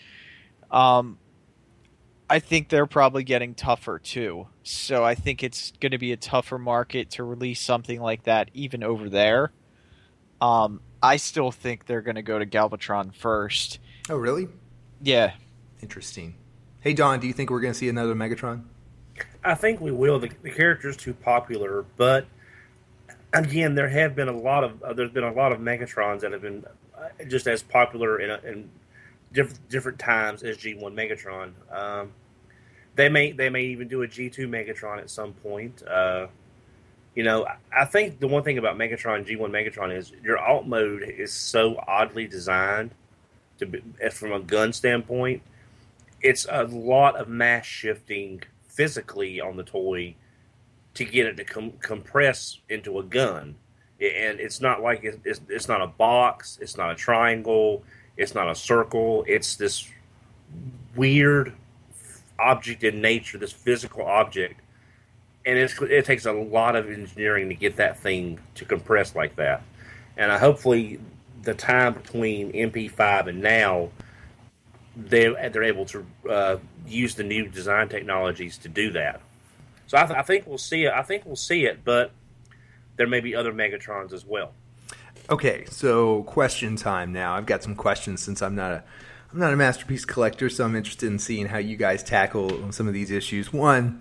Um, 0.70 1.18
I 2.30 2.38
think 2.40 2.68
they're 2.68 2.87
probably 2.87 3.25
getting 3.25 3.54
tougher 3.54 3.99
too. 3.99 4.49
So 4.62 5.04
I 5.04 5.14
think 5.14 5.42
it's 5.42 5.73
going 5.80 5.92
to 5.92 5.99
be 5.99 6.12
a 6.12 6.16
tougher 6.16 6.58
market 6.58 7.11
to 7.12 7.25
release 7.25 7.61
something 7.61 8.00
like 8.00 8.25
that 8.25 8.50
even 8.52 8.82
over 8.82 9.08
there. 9.08 9.52
Um, 10.40 10.80
I 11.02 11.16
still 11.16 11.50
think 11.50 11.87
they're 11.87 12.02
going 12.02 12.16
to 12.16 12.23
go 12.23 12.38
to 12.38 12.47
Galvatron 12.47 13.14
first. 13.14 13.78
Oh, 14.11 14.16
really? 14.16 14.49
Yeah. 15.02 15.32
Interesting. 15.80 16.35
Hey, 16.80 16.92
Don, 16.92 17.20
do 17.20 17.26
you 17.26 17.32
think 17.32 17.50
we're 17.50 17.61
going 17.61 17.73
to 17.73 17.78
see 17.78 17.88
another 17.88 18.14
Megatron? 18.14 18.64
I 19.44 19.54
think 19.54 19.80
we 19.80 19.90
will. 19.90 20.18
The, 20.18 20.30
the 20.42 20.50
character's 20.50 20.97
too 20.97 21.14
popular, 21.14 21.85
but 21.97 22.26
again, 23.32 23.75
there 23.75 23.88
have 23.88 24.14
been 24.14 24.28
a 24.28 24.37
lot 24.37 24.64
of 24.64 24.82
uh, 24.82 24.92
there's 24.92 25.11
been 25.11 25.25
a 25.25 25.32
lot 25.32 25.52
of 25.52 25.58
Megatrons 25.58 26.20
that 26.20 26.32
have 26.32 26.42
been 26.42 26.64
uh, 26.97 27.25
just 27.26 27.47
as 27.47 27.62
popular 27.62 28.20
in, 28.20 28.30
a, 28.30 28.64
in 29.35 29.49
different 29.68 29.99
times 29.99 30.42
as 30.42 30.58
G1 30.58 30.94
Megatron. 30.94 31.52
Um, 31.75 32.12
they 32.94 33.08
may 33.08 33.32
they 33.32 33.49
may 33.49 33.62
even 33.64 33.88
do 33.88 34.02
a 34.02 34.08
G2 34.08 34.49
Megatron 34.49 34.99
at 34.99 35.11
some 35.11 35.32
point. 35.32 35.82
Uh, 35.87 36.26
you 37.14 37.23
know, 37.25 37.47
I 37.76 37.85
think 37.85 38.20
the 38.20 38.28
one 38.28 38.42
thing 38.42 38.58
about 38.58 38.76
Megatron 38.76 39.26
G1 39.26 39.50
Megatron 39.50 39.97
is 39.97 40.12
your 40.23 40.38
alt 40.38 40.66
mode 40.66 41.02
is 41.02 41.32
so 41.32 41.82
oddly 41.87 42.26
designed 42.26 42.90
to 43.58 43.66
be, 43.66 43.82
from 44.11 44.32
a 44.32 44.40
gun 44.40 44.73
standpoint. 44.73 45.42
It's 46.20 46.47
a 46.50 46.64
lot 46.64 47.16
of 47.16 47.28
mass 47.28 47.64
shifting 47.66 48.42
physically 48.66 49.40
on 49.40 49.56
the 49.56 49.62
toy 49.62 50.14
to 50.94 51.04
get 51.04 51.26
it 51.26 51.37
to 51.37 51.44
com- 51.44 51.73
compress 51.80 52.58
into 52.68 52.99
a 52.99 53.02
gun. 53.02 53.56
And 54.00 54.40
it's 54.40 54.61
not 54.61 54.82
like 54.82 55.04
it's, 55.04 55.18
it's, 55.25 55.40
it's 55.49 55.68
not 55.68 55.82
a 55.82 55.87
box, 55.87 56.58
it's 56.61 56.76
not 56.76 56.92
a 56.92 56.94
triangle, 56.94 57.82
it's 58.18 58.34
not 58.34 58.50
a 58.50 58.54
circle. 58.54 59.25
It's 59.26 59.56
this 59.56 59.88
weird 60.94 61.54
object 62.38 62.84
in 62.84 63.00
nature, 63.00 63.38
this 63.38 63.52
physical 63.52 64.04
object, 64.04 64.60
and 65.46 65.56
it 65.56 66.04
takes 66.04 66.26
a 66.26 66.32
lot 66.32 66.76
of 66.76 66.90
engineering 66.90 67.48
to 67.48 67.54
get 67.54 67.76
that 67.76 67.98
thing 67.98 68.38
to 68.56 68.64
compress 68.64 69.14
like 69.14 69.37
that. 69.37 69.62
And 70.16 70.30
I, 70.30 70.38
hopefully, 70.38 71.00
the 71.42 71.54
time 71.54 71.94
between 71.94 72.52
MP5 72.52 73.28
and 73.28 73.40
now, 73.40 73.90
they 74.96 75.28
they're 75.50 75.62
able 75.62 75.87
to 75.87 76.06
uh, 76.28 76.56
use 76.87 77.14
the 77.14 77.22
new 77.22 77.46
design 77.46 77.88
technologies 77.88 78.58
to 78.58 78.68
do 78.68 78.90
that. 78.90 79.20
So 79.87 79.96
I, 79.96 80.04
th- 80.04 80.18
I 80.18 80.22
think 80.22 80.46
we'll 80.46 80.58
see 80.58 80.84
it. 80.84 80.92
I 80.92 81.02
think 81.02 81.25
we'll 81.25 81.37
see 81.37 81.64
it, 81.64 81.84
but 81.84 82.10
there 82.96 83.06
may 83.06 83.20
be 83.20 83.34
other 83.34 83.52
Megatrons 83.52 84.12
as 84.12 84.26
well. 84.26 84.52
Okay, 85.30 85.66
so 85.66 86.23
question 86.23 86.76
time 86.76 87.12
now. 87.12 87.35
I've 87.35 87.44
got 87.44 87.62
some 87.62 87.75
questions 87.75 88.23
since 88.23 88.40
I'm 88.40 88.54
not 88.54 88.73
a 88.73 88.85
I'm 89.30 89.38
not 89.38 89.52
a 89.52 89.56
masterpiece 89.56 90.06
collector, 90.06 90.49
so 90.49 90.64
I'm 90.64 90.75
interested 90.75 91.06
in 91.06 91.18
seeing 91.18 91.44
how 91.47 91.58
you 91.58 91.76
guys 91.76 92.02
tackle 92.02 92.73
some 92.73 92.88
of 92.88 92.94
these 92.94 93.11
issues. 93.11 93.52
One, 93.52 94.00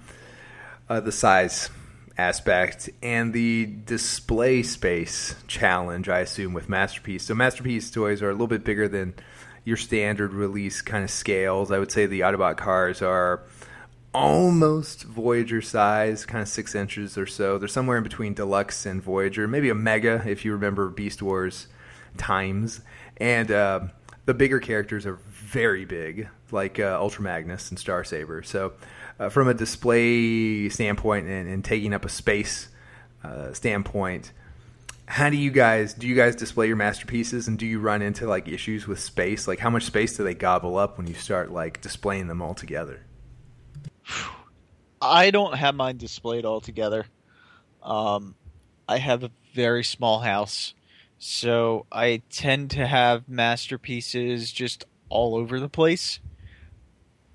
uh, 0.87 1.01
the 1.01 1.11
size 1.11 1.69
aspect 2.17 2.89
and 3.03 3.33
the 3.33 3.65
display 3.65 4.63
space 4.63 5.35
challenge, 5.47 6.07
I 6.07 6.19
assume, 6.19 6.53
with 6.53 6.69
Masterpiece. 6.69 7.23
So, 7.23 7.35
Masterpiece 7.35 7.91
toys 7.91 8.21
are 8.21 8.29
a 8.29 8.31
little 8.31 8.47
bit 8.47 8.63
bigger 8.63 8.87
than 8.87 9.13
your 9.65 9.75
standard 9.75 10.31
release 10.31 10.81
kind 10.81 11.03
of 11.03 11.09
scales. 11.09 11.73
I 11.73 11.79
would 11.79 11.91
say 11.91 12.05
the 12.05 12.21
Autobot 12.21 12.55
cars 12.55 13.01
are 13.01 13.41
almost 14.17 15.03
Voyager 15.03 15.61
size, 15.61 16.25
kind 16.25 16.41
of 16.41 16.47
six 16.47 16.73
inches 16.73 17.19
or 17.19 17.27
so. 17.27 17.59
They're 17.59 17.67
somewhere 17.67 17.97
in 17.97 18.03
between 18.03 18.33
Deluxe 18.33 18.87
and 18.87 19.01
Voyager, 19.01 19.47
maybe 19.47 19.69
a 19.69 19.75
Mega 19.75 20.23
if 20.25 20.43
you 20.43 20.53
remember 20.53 20.89
Beast 20.89 21.21
Wars 21.21 21.67
times. 22.17 22.81
And 23.17 23.51
uh, 23.51 23.81
the 24.25 24.33
bigger 24.33 24.59
characters 24.59 25.05
are 25.05 25.19
very 25.29 25.85
big, 25.85 26.29
like 26.51 26.79
uh, 26.79 26.97
Ultra 26.99 27.23
Magnus 27.23 27.69
and 27.69 27.77
Star 27.77 28.03
Saber. 28.03 28.41
So, 28.41 28.73
uh, 29.19 29.29
from 29.29 29.47
a 29.49 29.53
display 29.53 30.67
standpoint 30.69 31.27
and, 31.27 31.47
and 31.47 31.63
taking 31.63 31.93
up 31.93 32.03
a 32.03 32.09
space 32.09 32.69
uh, 33.23 33.53
standpoint, 33.53 34.31
how 35.05 35.29
do 35.29 35.37
you 35.37 35.51
guys 35.51 35.93
do 35.93 36.07
you 36.07 36.15
guys 36.15 36.35
display 36.35 36.67
your 36.67 36.75
masterpieces 36.75 37.47
and 37.47 37.59
do 37.59 37.67
you 37.67 37.79
run 37.79 38.01
into 38.01 38.27
like 38.27 38.47
issues 38.47 38.87
with 38.87 38.99
space 38.99 39.47
like 39.47 39.57
how 39.57 39.69
much 39.69 39.83
space 39.83 40.17
do 40.17 40.23
they 40.25 40.33
gobble 40.33 40.77
up 40.77 40.97
when 40.97 41.07
you 41.07 41.13
start 41.13 41.49
like 41.49 41.79
displaying 41.79 42.27
them 42.27 42.41
all 42.41 42.53
together 42.53 43.06
I 45.01 45.31
don't 45.31 45.55
have 45.55 45.75
mine 45.75 45.97
displayed 45.97 46.45
all 46.45 46.61
together. 46.61 47.05
Um, 47.83 48.35
I 48.87 48.97
have 48.97 49.23
a 49.23 49.31
very 49.53 49.83
small 49.83 50.19
house, 50.19 50.73
so 51.17 51.85
I 51.91 52.21
tend 52.29 52.71
to 52.71 52.85
have 52.85 53.27
masterpieces 53.29 54.51
just 54.51 54.85
all 55.09 55.35
over 55.35 55.59
the 55.59 55.69
place. 55.69 56.19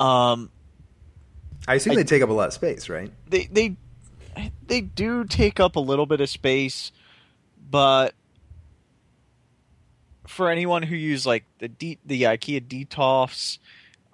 Um, 0.01 0.51
I 1.69 1.75
assume 1.75 1.93
I, 1.93 1.97
they 1.97 2.05
take 2.05 2.23
up 2.23 2.29
a 2.29 2.33
lot 2.33 2.49
of 2.49 2.55
space, 2.55 2.89
right? 2.89 3.13
They 3.29 3.47
they 3.47 3.77
they 4.67 4.81
do 4.81 5.25
take 5.25 5.61
up 5.61 5.77
a 5.77 5.81
little 5.81 6.07
bit 6.07 6.21
of 6.21 6.29
space, 6.29 6.91
but 7.71 8.15
for 10.27 10.51
anyone 10.51 10.83
who 10.83 10.97
use 10.97 11.27
like 11.27 11.45
the 11.59 11.69
D, 11.69 11.99
the 12.05 12.23
IKEA 12.23 12.67
Detolfs 12.67 13.59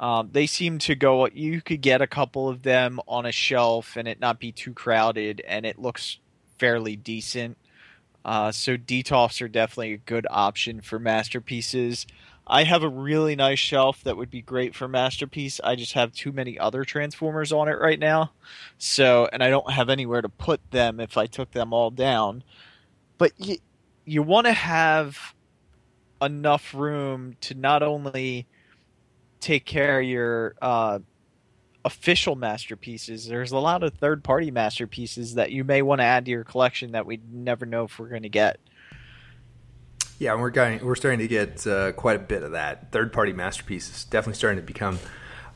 um, 0.00 0.31
they 0.33 0.47
seem 0.47 0.78
to 0.81 0.95
go. 0.95 1.26
You 1.26 1.61
could 1.61 1.81
get 1.81 2.02
a 2.02 2.07
couple 2.07 2.49
of 2.49 2.62
them 2.62 3.00
on 3.09 3.26
a 3.26 3.33
shelf 3.33 3.97
and 3.97 4.07
it 4.07 4.21
not 4.21 4.38
be 4.38 4.52
too 4.52 4.73
crowded, 4.73 5.43
and 5.47 5.67
it 5.67 5.78
looks 5.78 6.19
fairly 6.59 6.97
decent. 6.97 7.57
Uh, 8.25 8.52
so 8.52 8.76
Detolfs 8.76 9.40
are 9.40 9.49
definitely 9.49 9.95
a 9.95 9.99
good 9.99 10.26
option 10.31 10.81
for 10.81 10.99
masterpieces. 10.99 12.07
I 12.47 12.64
have 12.64 12.83
a 12.83 12.88
really 12.88 13.37
nice 13.37 13.59
shelf 13.59 14.02
that 14.05 14.17
would 14.17 14.31
be 14.31 14.40
great 14.40 14.75
for 14.75 14.88
masterpiece. 14.88 15.61
I 15.62 15.76
just 15.76 15.93
have 15.93 16.12
too 16.12 16.33
many 16.33 16.59
other 16.59 16.85
transformers 16.85 17.52
on 17.52 17.69
it 17.69 17.78
right 17.78 17.99
now. 17.99 18.33
So, 18.78 19.28
and 19.33 19.43
I 19.43 19.50
don't 19.50 19.71
have 19.71 19.90
anywhere 19.90 20.23
to 20.23 20.31
put 20.31 20.71
them 20.71 20.99
if 20.99 21.19
I 21.19 21.26
took 21.26 21.50
them 21.52 21.73
all 21.73 21.90
down. 21.90 22.43
But 23.19 23.33
you 23.37 23.59
you 24.07 24.23
want 24.23 24.47
to 24.47 24.52
have 24.55 25.35
enough 26.23 26.73
room 26.73 27.37
to 27.43 27.55
not 27.55 27.83
only 27.83 28.47
take 29.40 29.64
care 29.64 30.00
of 30.00 30.07
your 30.07 30.54
uh, 30.61 30.99
official 31.85 32.37
masterpieces. 32.37 33.26
There's 33.26 33.52
a 33.52 33.59
lot 33.59 33.83
of 33.83 33.95
third 33.95 34.23
party 34.25 34.50
masterpieces 34.50 35.35
that 35.35 35.52
you 35.52 35.64
may 35.64 35.83
want 35.83 36.00
to 36.00 36.04
add 36.04 36.25
to 36.26 36.30
your 36.30 36.45
collection 36.45 36.92
that 36.92 37.07
we 37.07 37.21
never 37.30 37.66
know 37.66 37.85
if 37.85 37.99
we're 37.99 38.09
going 38.09 38.23
to 38.23 38.28
get. 38.28 38.59
Yeah, 40.18 40.35
we're 40.35 40.50
going. 40.50 40.85
We're 40.85 40.97
starting 40.97 41.21
to 41.21 41.28
get 41.28 41.66
uh, 41.66 41.92
quite 41.92 42.16
a 42.16 42.23
bit 42.23 42.42
of 42.42 42.52
that. 42.52 42.90
Third 42.90 43.12
party 43.12 43.33
masterpieces 43.33 44.04
definitely 44.04 44.35
starting 44.35 44.61
to 44.61 44.66
become 44.66 44.99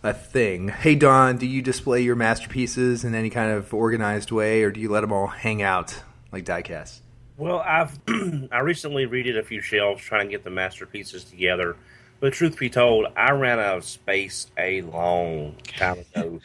a 0.02 0.12
thing. 0.12 0.68
Hey 0.68 0.94
Don, 0.94 1.36
do 1.36 1.46
you 1.46 1.62
display 1.62 2.02
your 2.02 2.16
masterpieces 2.16 3.04
in 3.04 3.14
any 3.14 3.30
kind 3.30 3.52
of 3.52 3.72
organized 3.74 4.30
way, 4.30 4.62
or 4.62 4.70
do 4.70 4.80
you 4.80 4.88
let 4.88 5.00
them 5.00 5.12
all 5.12 5.26
hang 5.26 5.62
out 5.62 6.02
like 6.30 6.44
diecast? 6.44 7.00
Well, 7.36 7.58
I've 7.58 7.98
I 8.52 8.60
recently 8.60 9.06
redid 9.06 9.38
a 9.38 9.42
few 9.42 9.60
shelves 9.60 10.02
trying 10.02 10.26
to 10.26 10.30
get 10.30 10.44
the 10.44 10.50
masterpieces 10.50 11.24
together. 11.24 11.76
But 12.22 12.34
truth 12.34 12.56
be 12.56 12.70
told, 12.70 13.08
I 13.16 13.32
ran 13.32 13.58
out 13.58 13.78
of 13.78 13.84
space 13.84 14.46
a 14.56 14.82
long 14.82 15.56
time 15.76 16.04
ago. 16.14 16.38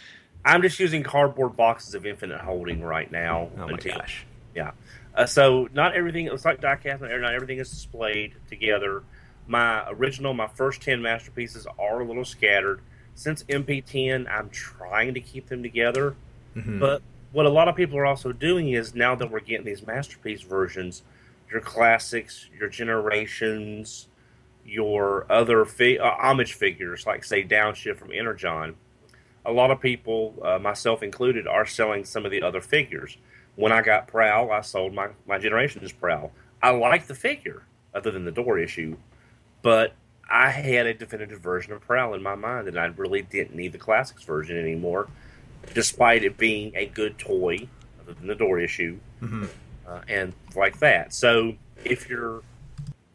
I'm 0.43 0.63
just 0.63 0.79
using 0.79 1.03
cardboard 1.03 1.55
boxes 1.55 1.93
of 1.93 2.03
infinite 2.03 2.41
holding 2.41 2.81
right 2.81 3.12
now. 3.12 3.51
Oh 3.55 3.67
my 3.67 3.74
until, 3.74 3.96
gosh! 4.00 4.25
Yeah, 4.55 4.72
uh, 5.13 5.27
so 5.27 5.69
not 5.74 5.93
everything. 5.93 6.25
It's 6.25 6.46
like 6.46 6.62
diecast. 6.62 7.01
Not 7.01 7.31
everything 7.31 7.60
is 7.60 7.69
displayed 7.69 8.34
together. 8.50 9.03
My 9.46 9.88
original, 9.91 10.34
my 10.34 10.48
first 10.48 10.81
ten 10.81 11.00
masterpieces 11.00 11.67
are 11.77 12.00
a 12.00 12.03
little 12.03 12.25
scattered. 12.25 12.81
Since 13.13 13.43
MP10, 13.43 14.27
I'm 14.27 14.50
trying 14.50 15.13
to 15.13 15.22
keep 15.22 15.48
them 15.48 15.62
together. 15.62 16.15
Mm-hmm. 16.55 16.79
But 16.79 17.03
what 17.34 17.46
a 17.46 17.50
lot 17.50 17.67
of 17.67 17.75
people 17.75 18.00
are 18.00 18.05
also 18.07 18.31
doing 18.31 18.69
is 18.69 18.96
now 18.96 19.13
that 19.13 19.29
we're 19.29 19.41
getting 19.41 19.67
these 19.67 19.86
masterpiece 19.86 20.41
versions, 20.41 21.03
your 21.51 21.62
classics, 21.62 22.48
your 22.57 22.67
generations, 22.67 24.07
your 24.67 25.25
other 25.31 25.65
fi- 25.65 25.97
uh, 25.97 26.12
homage 26.19 26.53
figures, 26.53 27.07
like 27.07 27.24
say 27.24 27.43
Downshift 27.43 27.97
from 27.97 28.12
Energon. 28.12 28.75
A 29.45 29.51
lot 29.51 29.71
of 29.71 29.79
people, 29.79 30.36
uh, 30.43 30.59
myself 30.59 31.01
included, 31.01 31.47
are 31.47 31.65
selling 31.65 32.03
some 32.03 32.25
of 32.25 32.31
the 32.31 32.41
other 32.41 32.59
figures 32.59 33.17
when 33.57 33.71
I 33.71 33.81
got 33.81 34.07
Prowl, 34.07 34.51
I 34.51 34.62
sold 34.62 34.93
my, 34.93 35.09
my 35.27 35.39
Generations 35.39 35.91
Prowl. 35.91 36.31
I 36.62 36.69
like 36.69 37.07
the 37.07 37.15
figure, 37.15 37.63
other 37.93 38.12
than 38.12 38.24
the 38.24 38.31
door 38.31 38.57
issue, 38.59 38.97
but 39.63 39.93
I 40.29 40.50
had 40.50 40.86
a 40.86 40.93
definitive 40.93 41.41
version 41.41 41.74
of 41.74 41.81
Prowl 41.81 42.13
in 42.13 42.21
my 42.21 42.36
mind, 42.36 42.67
and 42.67 42.79
I 42.79 42.86
really 42.86 43.24
didn't 43.24 43.55
need 43.55 43.71
the 43.71 43.79
Classics 43.79 44.24
version 44.24 44.57
anymore, 44.57 45.09
despite 45.74 46.24
it 46.24 46.38
being 46.38 46.71
a 46.75 46.86
good 46.86 47.17
toy, 47.17 47.67
other 48.00 48.13
than 48.13 48.27
the 48.27 48.36
door 48.36 48.59
issue, 48.59 49.00
mm-hmm. 49.21 49.45
uh, 49.88 50.01
and 50.07 50.33
like 50.55 50.77
that. 50.79 51.13
So 51.13 51.55
if 51.83 52.07
you're 52.07 52.43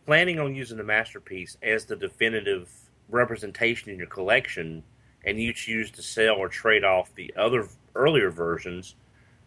planning 0.06 0.38
on 0.38 0.54
using 0.54 0.76
the 0.76 0.84
Masterpiece 0.84 1.56
as 1.62 1.84
the 1.84 1.96
definitive 1.96 2.68
representation 3.08 3.90
in 3.90 3.98
your 3.98 4.06
collection, 4.06 4.82
and 5.24 5.40
you 5.40 5.52
choose 5.52 5.90
to 5.92 6.02
sell 6.02 6.36
or 6.36 6.48
trade 6.48 6.84
off 6.84 7.14
the 7.14 7.32
other 7.36 7.68
earlier 7.94 8.30
versions, 8.30 8.94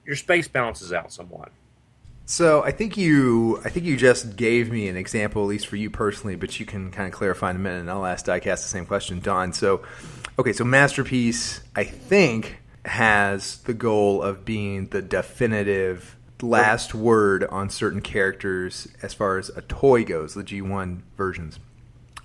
your 0.05 0.15
space 0.15 0.47
balances 0.47 0.93
out 0.93 1.11
somewhat. 1.11 1.51
So 2.27 2.63
I 2.63 2.71
think 2.71 2.97
you, 2.97 3.61
I 3.63 3.69
think 3.69 3.85
you 3.85 3.97
just 3.97 4.35
gave 4.35 4.71
me 4.71 4.87
an 4.87 4.97
example, 4.97 5.43
at 5.43 5.47
least 5.47 5.67
for 5.67 5.75
you 5.75 5.91
personally, 5.91 6.35
but 6.35 6.59
you 6.59 6.65
can 6.65 6.91
kind 6.91 7.07
of 7.07 7.13
clarify 7.13 7.51
in 7.51 7.57
a 7.57 7.59
minute, 7.59 7.81
and 7.81 7.89
I'll 7.89 8.05
ask 8.05 8.25
Diecast 8.25 8.41
the 8.43 8.57
same 8.57 8.85
question, 8.85 9.19
Don. 9.19 9.53
So, 9.53 9.83
okay, 10.39 10.53
so 10.53 10.63
masterpiece, 10.63 11.61
I 11.75 11.83
think, 11.83 12.57
has 12.83 13.57
the 13.59 13.73
goal 13.73 14.23
of 14.23 14.43
being 14.43 14.87
the 14.87 15.01
definitive 15.01 16.15
last 16.45 16.93
word 16.93 17.43
on 17.45 17.69
certain 17.69 18.01
characters 18.01 18.87
as 19.01 19.13
far 19.13 19.37
as 19.37 19.49
a 19.49 19.61
toy 19.61 20.03
goes, 20.03 20.33
the 20.33 20.43
G1 20.43 21.01
versions 21.17 21.59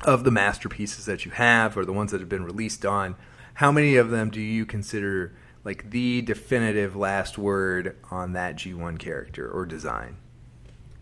of 0.03 0.25
the 0.25 0.31
masterpieces 0.31 1.05
that 1.07 1.25
you 1.25 1.31
have 1.33 1.77
or 1.77 1.85
the 1.85 1.93
ones 1.93 2.13
that 2.13 2.21
have 2.21 2.29
been 2.29 2.45
released 2.45 2.87
on. 2.87 3.17
How 3.55 3.71
many 3.71 3.97
of 3.97 4.11
them 4.11 4.31
do 4.31 4.41
you 4.41 4.65
consider 4.65 5.35
like 5.65 5.91
the 5.91 6.23
definitive 6.23 6.97
last 6.97 7.37
word 7.37 7.97
on 8.11 8.33
that 8.33 8.57
G1 8.57 8.99
character 8.99 9.51
or 9.51 9.67
design? 9.67 10.17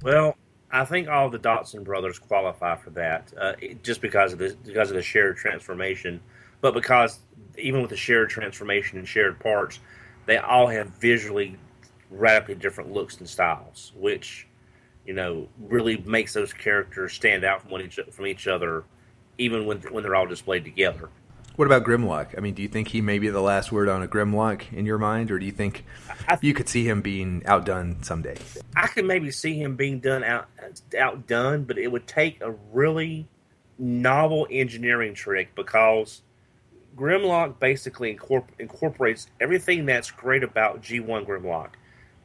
Well, 0.03 0.37
I 0.71 0.85
think 0.85 1.09
all 1.09 1.31
the 1.31 1.39
Datsun 1.39 1.85
brothers 1.85 2.19
qualify 2.19 2.77
for 2.77 2.91
that, 2.91 3.33
uh, 3.41 3.55
just 3.83 4.01
because 4.01 4.33
of 4.33 4.39
the 4.39 4.57
because 4.65 4.91
of 4.91 4.97
the 4.97 5.03
shared 5.03 5.37
transformation, 5.37 6.21
but 6.61 6.75
because 6.75 7.21
even 7.57 7.81
with 7.81 7.91
the 7.91 7.97
shared 7.97 8.31
transformation 8.31 8.99
and 8.99 9.09
shared 9.09 9.39
parts, 9.39 9.81
they 10.27 10.37
all 10.37 10.67
have 10.67 10.89
visually 10.89 11.57
radically 12.11 12.55
different 12.55 12.93
looks 12.93 13.19
and 13.19 13.29
styles, 13.29 13.93
which 13.97 14.47
you 15.05 15.15
know 15.15 15.49
really 15.59 15.99
makes 15.99 16.33
those 16.33 16.53
characters 16.53 17.13
stand 17.13 17.45
out 17.45 17.63
from 17.63 17.71
one 17.71 17.83
each 17.83 17.99
from 18.11 18.27
each 18.27 18.47
other, 18.47 18.85
even 19.39 19.67
when 19.67 19.79
when 19.93 20.03
they're 20.03 20.17
all 20.17 20.27
displayed 20.27 20.65
together. 20.65 21.09
What 21.57 21.67
about 21.67 21.83
Grimlock? 21.83 22.39
I 22.39 22.41
mean, 22.41 22.55
do 22.55 22.63
you 22.63 22.69
think 22.69 22.87
he 22.87 23.01
may 23.01 23.19
be 23.19 23.31
the 23.31 23.41
last 23.41 23.73
word 23.73 23.89
on 23.89 24.01
a 24.01 24.07
Grimlock 24.07 24.73
in 24.73 24.87
your 24.87 24.97
mind, 24.99 25.33
or 25.33 25.41
do 25.41 25.47
you 25.47 25.51
think 25.51 25.85
th- 26.29 26.39
you 26.41 26.55
could 26.55 26.69
see 26.69 26.89
him 26.89 27.03
being 27.03 27.43
outdone 27.47 28.01
someday? 28.05 28.37
I 28.77 28.87
could 28.87 29.05
maybe 29.05 29.33
see 29.33 29.61
him 29.61 29.75
being 29.75 29.99
done 29.99 30.23
out 30.23 30.47
outdone, 30.97 31.65
but 31.65 31.77
it 31.77 31.91
would 31.91 32.07
take 32.07 32.41
a 32.41 32.53
really 32.73 33.27
novel 33.77 34.47
engineering 34.51 35.15
trick 35.15 35.55
because 35.57 36.23
Grimlock 36.97 37.59
basically 37.59 38.15
incorpor- 38.15 38.47
incorporates 38.59 39.27
everything 39.41 39.87
that's 39.87 40.11
great 40.11 40.45
about 40.45 40.83
G1 40.83 41.27
Grimlock 41.27 41.71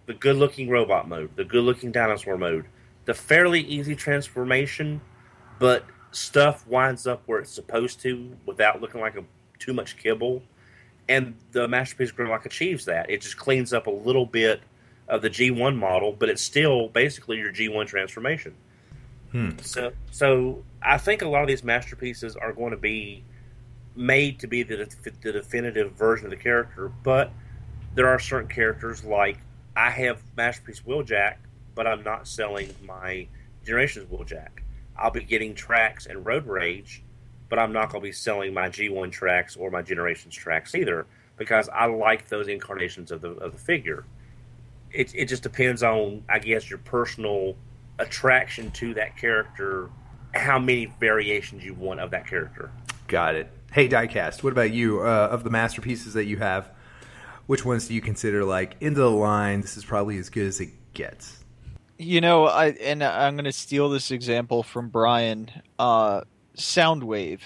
the 0.05 0.13
good 0.13 0.35
looking 0.35 0.69
robot 0.69 1.07
mode, 1.07 1.35
the 1.35 1.45
good 1.45 1.63
looking 1.63 1.91
dinosaur 1.91 2.37
mode, 2.37 2.65
the 3.05 3.13
fairly 3.13 3.61
easy 3.61 3.95
transformation, 3.95 5.01
but 5.59 5.85
stuff 6.11 6.67
winds 6.67 7.07
up 7.07 7.23
where 7.25 7.39
it's 7.39 7.51
supposed 7.51 8.01
to 8.01 8.35
without 8.45 8.81
looking 8.81 9.01
like 9.01 9.15
a 9.15 9.23
too 9.59 9.73
much 9.73 9.97
kibble. 9.97 10.43
And 11.09 11.35
the 11.51 11.67
Masterpiece 11.67 12.11
Grimlock 12.11 12.45
achieves 12.45 12.85
that. 12.85 13.09
It 13.09 13.21
just 13.21 13.37
cleans 13.37 13.73
up 13.73 13.87
a 13.87 13.91
little 13.91 14.25
bit 14.25 14.61
of 15.07 15.21
the 15.21 15.29
G1 15.29 15.75
model, 15.75 16.13
but 16.13 16.29
it's 16.29 16.41
still 16.41 16.87
basically 16.89 17.37
your 17.37 17.51
G1 17.51 17.87
transformation. 17.87 18.55
Hmm. 19.31 19.51
So, 19.61 19.91
so 20.11 20.63
I 20.81 20.97
think 20.97 21.21
a 21.21 21.27
lot 21.27 21.41
of 21.41 21.47
these 21.47 21.63
masterpieces 21.63 22.35
are 22.35 22.53
going 22.53 22.71
to 22.71 22.77
be 22.77 23.23
made 23.95 24.39
to 24.39 24.47
be 24.47 24.63
the, 24.63 24.87
the 25.21 25.31
definitive 25.31 25.91
version 25.93 26.25
of 26.25 26.31
the 26.31 26.37
character, 26.37 26.91
but 27.03 27.31
there 27.95 28.07
are 28.07 28.19
certain 28.19 28.49
characters 28.49 29.03
like 29.03 29.37
I 29.75 29.89
have 29.89 30.21
Masterpiece 30.37 30.81
Wheeljack, 30.81 31.37
but 31.75 31.87
I'm 31.87 32.03
not 32.03 32.27
selling 32.27 32.73
my 32.85 33.27
Generations 33.65 34.09
Wheeljack. 34.11 34.49
I'll 34.97 35.11
be 35.11 35.23
getting 35.23 35.55
tracks 35.55 36.05
and 36.05 36.25
Road 36.25 36.45
Rage, 36.45 37.03
but 37.49 37.57
I'm 37.57 37.73
not 37.73 37.89
going 37.89 38.01
to 38.01 38.07
be 38.07 38.11
selling 38.11 38.53
my 38.53 38.69
G1 38.69 39.11
tracks 39.11 39.55
or 39.55 39.71
my 39.71 39.81
Generations 39.81 40.35
tracks 40.35 40.75
either 40.75 41.07
because 41.37 41.69
I 41.69 41.85
like 41.85 42.29
those 42.29 42.47
incarnations 42.47 43.11
of 43.11 43.21
the 43.21 43.31
of 43.31 43.53
the 43.53 43.57
figure. 43.57 44.05
It 44.91 45.13
it 45.15 45.25
just 45.25 45.43
depends 45.43 45.81
on 45.81 46.23
I 46.29 46.39
guess 46.39 46.69
your 46.69 46.79
personal 46.79 47.55
attraction 47.99 48.71
to 48.71 48.93
that 48.95 49.17
character, 49.17 49.89
how 50.33 50.59
many 50.59 50.85
variations 50.99 51.63
you 51.63 51.73
want 51.73 51.99
of 51.99 52.11
that 52.11 52.27
character. 52.27 52.71
Got 53.07 53.35
it. 53.35 53.49
Hey, 53.71 53.89
Diecast, 53.89 54.43
what 54.43 54.53
about 54.53 54.71
you? 54.71 55.01
Uh, 55.01 55.29
of 55.31 55.43
the 55.43 55.49
masterpieces 55.49 56.13
that 56.13 56.25
you 56.25 56.37
have, 56.37 56.69
which 57.47 57.65
ones 57.65 57.87
do 57.87 57.93
you 57.93 58.01
consider 58.01 58.43
like 58.43 58.75
into 58.79 58.99
the 58.99 59.11
line? 59.11 59.61
This 59.61 59.77
is 59.77 59.85
probably 59.85 60.17
as 60.17 60.29
good 60.29 60.47
as 60.47 60.59
it 60.59 60.69
gets. 60.93 61.43
You 61.97 62.21
know, 62.21 62.45
I 62.45 62.69
and 62.69 63.03
I'm 63.03 63.35
going 63.35 63.45
to 63.45 63.51
steal 63.51 63.89
this 63.89 64.11
example 64.11 64.63
from 64.63 64.89
Brian. 64.89 65.49
Uh, 65.77 66.21
Soundwave, 66.57 67.41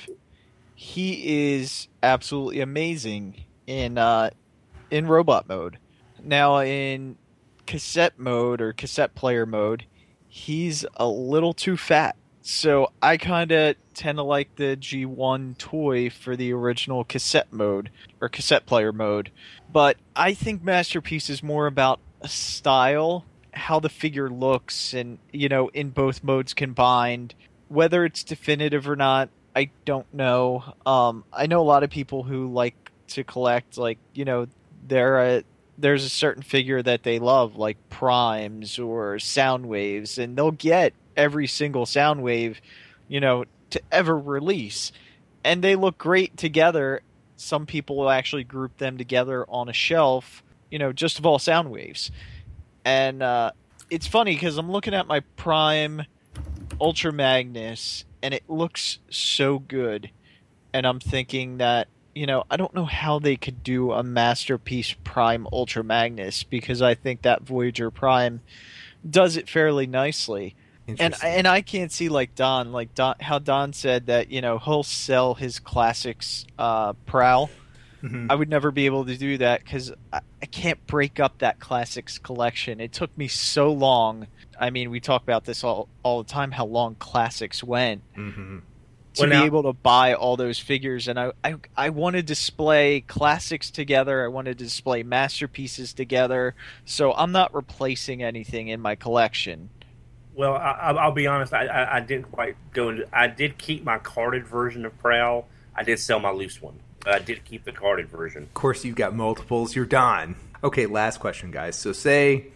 he 0.76 1.56
is 1.56 1.88
absolutely 2.04 2.62
amazing 2.62 3.44
in 3.66 3.98
uh, 3.98 4.30
in 4.90 5.08
robot 5.08 5.48
mode. 5.48 5.78
Now 6.24 6.60
in 6.60 7.18
cassette 7.66 8.18
mode 8.18 8.62
or 8.62 8.74
cassette 8.74 9.16
player 9.16 9.46
mode, 9.46 9.86
he's 10.28 10.86
a 10.96 11.08
little 11.08 11.54
too 11.54 11.78
fat. 11.78 12.16
So 12.50 12.94
I 13.02 13.18
kind 13.18 13.52
of 13.52 13.76
tend 13.94 14.20
to 14.20 14.24
like 14.24 14.56
the 14.56 14.78
G1 14.78 15.58
toy 15.58 16.10
for 16.10 16.38
the 16.38 16.54
original 16.54 17.04
cassette 17.04 17.52
mode 17.52 17.92
or 18.22 18.30
cassette 18.30 18.66
player 18.66 18.94
mode. 18.94 19.32
But 19.70 19.98
I 20.16 20.34
think 20.34 20.64
Masterpiece 20.64 21.30
is 21.30 21.44
more 21.44 21.68
about 21.68 22.00
a 22.22 22.30
style 22.30 23.26
how 23.52 23.82
the 23.82 23.90
figure 23.90 24.30
looks 24.30 24.94
and 24.94 25.18
you 25.34 25.50
know 25.50 25.68
in 25.70 25.90
both 25.90 26.24
modes 26.24 26.54
combined 26.54 27.34
whether 27.68 28.06
it's 28.06 28.24
definitive 28.24 28.88
or 28.88 28.96
not 28.96 29.30
i 29.56 29.70
don't 29.84 30.12
know 30.14 30.64
um, 30.86 31.24
i 31.34 31.48
know 31.48 31.60
a 31.60 31.64
lot 31.64 31.84
of 31.84 31.90
people 31.90 32.24
who 32.24 32.48
like 32.48 32.92
to 33.08 33.24
collect 33.24 33.78
like 33.78 33.98
you 34.14 34.26
know 34.26 34.48
there 34.88 35.18
a, 35.20 35.44
there's 35.78 36.04
a 36.04 36.10
certain 36.10 36.44
figure 36.44 36.82
that 36.82 37.04
they 37.04 37.20
love 37.20 37.56
like 37.56 37.78
primes 37.90 38.80
or 38.80 39.16
Soundwaves 39.16 40.18
and 40.18 40.38
they'll 40.38 40.52
get 40.52 40.94
every 41.18 41.48
single 41.48 41.86
Soundwave 41.86 42.58
you 43.08 43.20
know 43.20 43.46
to 43.72 43.82
ever 43.92 44.18
release, 44.18 44.92
and 45.44 45.64
they 45.64 45.76
look 45.76 45.98
great 45.98 46.38
together. 46.38 47.02
Some 47.36 47.66
people 47.66 47.98
will 47.98 48.10
actually 48.10 48.44
group 48.44 48.78
them 48.78 48.98
together 48.98 49.46
on 49.50 49.70
a 49.70 49.74
shelf, 49.74 50.44
you 50.72 50.80
know, 50.80 50.94
just 50.94 51.20
of 51.20 51.26
all 51.26 51.38
Soundwaves. 51.38 52.10
And 52.86 53.22
uh, 53.22 53.52
it's 53.90 54.08
funny 54.08 54.34
because 54.34 54.58
I'm 54.58 54.72
looking 54.72 54.94
at 54.94 55.08
my 55.08 55.20
Prime 55.36 56.04
Ultra 56.80 57.12
Magnus, 57.12 58.06
and 58.24 58.34
it 58.34 58.44
looks 58.48 59.00
so 59.10 59.60
good. 59.60 60.12
And 60.74 60.86
I'm 60.86 61.00
thinking 61.00 61.58
that 61.58 61.88
you 62.18 62.26
know, 62.26 62.46
I 62.50 62.58
don't 62.58 62.74
know 62.74 62.86
how 62.86 63.20
they 63.20 63.36
could 63.36 63.62
do 63.62 63.92
a 63.92 64.02
masterpiece 64.02 64.96
Prime 65.04 65.48
Ultra 65.54 65.84
Magnus 65.84 66.42
because 66.42 66.82
I 66.82 66.96
think 66.96 67.22
that 67.22 67.44
Voyager 67.44 67.92
Prime 67.92 68.42
does 69.08 69.38
it 69.38 69.48
fairly 69.48 69.86
nicely. 69.86 70.56
And 70.88 71.16
and 71.24 71.48
I 71.48 71.62
can't 71.62 71.92
see 71.92 72.10
like 72.10 72.36
Don, 72.36 72.72
like 72.72 72.96
Don, 72.96 73.16
how 73.20 73.40
Don 73.40 73.74
said 73.74 74.08
that 74.08 74.32
you 74.32 74.42
know 74.42 74.58
he'll 74.58 74.84
sell 74.84 75.34
his 75.34 75.60
classics 75.60 76.46
uh, 76.58 76.94
Prowl. 77.06 77.50
Mm-hmm. 78.04 78.28
I 78.30 78.36
would 78.36 78.50
never 78.50 78.72
be 78.72 78.86
able 78.86 79.06
to 79.06 79.18
do 79.18 79.40
that 79.40 79.64
because 79.64 79.92
I, 80.14 80.22
I, 80.42 80.46
can't 80.46 80.86
break 80.86 81.20
up 81.20 81.40
that 81.40 81.60
classics 81.60 82.20
collection. 82.20 82.80
It 82.80 82.94
took 82.94 83.16
me 83.18 83.28
so 83.28 83.72
long. 83.72 84.28
I 84.60 84.70
mean, 84.70 84.92
we 84.92 85.00
talk 85.00 85.24
about 85.24 85.46
this 85.46 85.64
all 85.64 85.90
all 86.04 86.24
the 86.24 86.30
time 86.30 86.52
how 86.52 86.66
long 86.66 86.96
classics 86.96 87.64
went. 87.64 88.04
Mm-hmm 88.16 88.60
to 89.18 89.24
well, 89.24 89.30
now, 89.30 89.42
be 89.42 89.46
able 89.46 89.64
to 89.64 89.74
buy 89.74 90.14
all 90.14 90.38
those 90.38 90.60
figures 90.60 91.08
and 91.08 91.20
I, 91.20 91.32
I 91.44 91.56
I 91.76 91.90
want 91.90 92.16
to 92.16 92.24
display 92.24 93.02
classics 93.02 93.72
together 93.72 94.24
I 94.24 94.28
want 94.28 94.46
to 94.46 94.56
display 94.56 95.04
masterpieces 95.04 95.94
together 95.94 96.56
so 96.86 97.14
I'm 97.14 97.32
not 97.32 97.54
replacing 97.54 98.24
anything 98.24 98.68
in 98.68 98.80
my 98.80 98.96
collection 98.96 99.70
well 100.38 100.54
I, 100.56 101.08
will 101.08 101.12
be 101.12 101.28
honest 101.28 101.54
I, 101.54 101.66
I, 101.66 101.98
I, 101.98 102.00
didn't 102.00 102.32
quite 102.32 102.56
go 102.72 102.90
into 102.90 103.08
I 103.12 103.28
did 103.28 103.58
keep 103.58 103.84
my 103.84 103.98
carded 103.98 104.48
version 104.48 104.86
of 104.86 104.98
Prowl. 105.00 105.48
I 105.76 105.84
did 105.84 106.00
sell 106.00 106.20
my 106.20 106.32
loose 106.32 106.62
one 106.62 106.80
but 107.00 107.14
I 107.14 107.20
did 107.20 107.44
keep 107.46 107.64
the 107.64 107.72
carded 107.72 108.10
version. 108.10 108.44
Of 108.44 108.54
course 108.54 108.86
you've 108.86 108.96
got 108.96 109.14
multiples. 109.14 109.76
You're 109.76 109.86
done. 109.86 110.36
Okay 110.64 110.86
last 110.86 111.20
question 111.20 111.52
guys. 111.52 111.76
So 111.76 111.92
say 111.92 112.48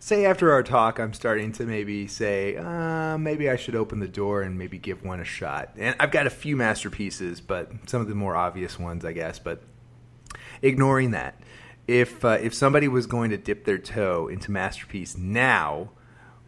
say 0.00 0.24
after 0.24 0.52
our 0.52 0.62
talk, 0.62 0.98
I'm 0.98 1.12
starting 1.12 1.52
to 1.52 1.64
maybe 1.64 2.06
say, 2.06 2.56
uh, 2.56 3.18
maybe 3.18 3.50
I 3.50 3.56
should 3.56 3.74
open 3.74 4.00
the 4.00 4.08
door 4.08 4.42
and 4.42 4.58
maybe 4.58 4.78
give 4.78 5.04
one 5.04 5.20
a 5.20 5.24
shot. 5.24 5.70
And 5.76 5.94
I've 6.00 6.10
got 6.10 6.26
a 6.26 6.30
few 6.30 6.56
masterpieces, 6.56 7.40
but 7.40 7.70
some 7.86 8.00
of 8.00 8.08
the 8.08 8.14
more 8.14 8.36
obvious 8.36 8.78
ones, 8.78 9.04
I 9.04 9.12
guess. 9.12 9.38
But 9.38 9.62
ignoring 10.62 11.12
that, 11.12 11.40
if 11.86 12.24
uh, 12.24 12.38
if 12.40 12.54
somebody 12.54 12.88
was 12.88 13.06
going 13.06 13.30
to 13.30 13.36
dip 13.36 13.64
their 13.64 13.78
toe 13.78 14.28
into 14.28 14.50
masterpiece 14.50 15.16
now, 15.16 15.90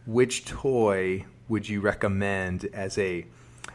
which 0.05 0.45
toy 0.45 1.25
would 1.47 1.67
you 1.67 1.81
recommend 1.81 2.65
as 2.73 2.97
a 2.97 3.25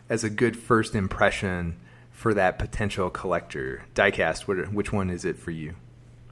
as 0.09 0.25
a 0.25 0.31
good 0.31 0.57
first 0.57 0.95
impression 0.95 1.77
for 2.11 2.35
that 2.35 2.59
potential 2.59 3.11
collector? 3.11 3.85
Diecast, 3.95 4.43
what, 4.43 4.73
which 4.73 4.93
one 4.93 5.11
is 5.11 5.25
it 5.25 5.39
for 5.39 5.51
you? 5.51 5.75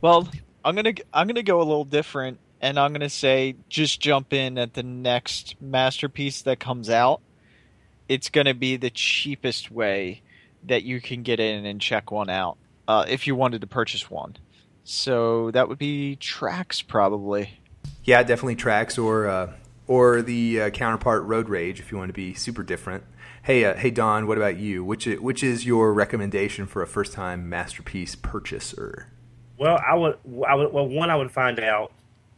Well, 0.01 0.29
I'm 0.65 0.75
gonna 0.75 0.95
I'm 1.13 1.27
gonna 1.27 1.43
go 1.43 1.59
a 1.59 1.65
little 1.65 1.85
different 1.85 2.39
and 2.61 2.79
I'm 2.79 2.93
gonna 2.93 3.11
say 3.11 3.57
just 3.69 4.01
jump 4.01 4.33
in 4.33 4.59
at 4.59 4.75
the 4.75 4.83
next 4.83 5.61
masterpiece 5.61 6.43
that 6.43 6.61
comes 6.61 6.89
out. 6.91 7.21
It's 8.09 8.31
gonna 8.31 8.55
be 8.55 8.77
the 8.77 8.91
cheapest 8.91 9.71
way 9.71 10.23
that 10.65 10.83
you 10.83 11.01
can 11.01 11.23
get 11.23 11.41
in 11.41 11.67
and 11.67 11.81
check 11.81 12.11
one 12.11 12.31
out 12.31 12.57
uh, 12.89 13.05
if 13.09 13.27
you 13.27 13.35
wanted 13.35 13.61
to 13.61 13.67
purchase 13.67 14.11
one. 14.11 14.37
So 14.85 15.51
that 15.53 15.69
would 15.69 15.79
be 15.79 16.17
tracks, 16.17 16.83
probably. 16.83 17.59
Yeah, 18.05 18.23
definitely 18.23 18.57
tracks 18.57 18.99
or 18.99 19.27
uh, 19.27 19.53
or 19.87 20.23
the 20.23 20.63
uh, 20.63 20.71
counterpart 20.71 21.23
Road 21.25 21.49
Rage 21.49 21.81
if 21.81 21.93
you 21.93 21.99
want 21.99 22.09
to 22.09 22.15
be 22.15 22.35
super 22.35 22.63
different. 22.63 23.05
Hey, 23.43 23.65
uh, 23.65 23.75
hey 23.75 23.91
Don, 23.91 24.27
what 24.27 24.39
about 24.39 24.57
you? 24.57 24.85
Which 24.85 25.07
which 25.07 25.43
is 25.43 25.67
your 25.67 25.93
recommendation 25.93 26.67
for 26.67 26.83
a 26.83 26.87
first 26.87 27.13
time 27.13 27.49
masterpiece 27.49 28.15
purchaser? 28.15 29.09
Well, 29.59 29.81
I 29.87 29.95
would, 29.95 30.19
I 30.47 30.55
would, 30.55 30.73
well, 30.73 30.89
one 30.89 31.11
I 31.11 31.17
would 31.17 31.31
find 31.31 31.61
out 31.61 31.93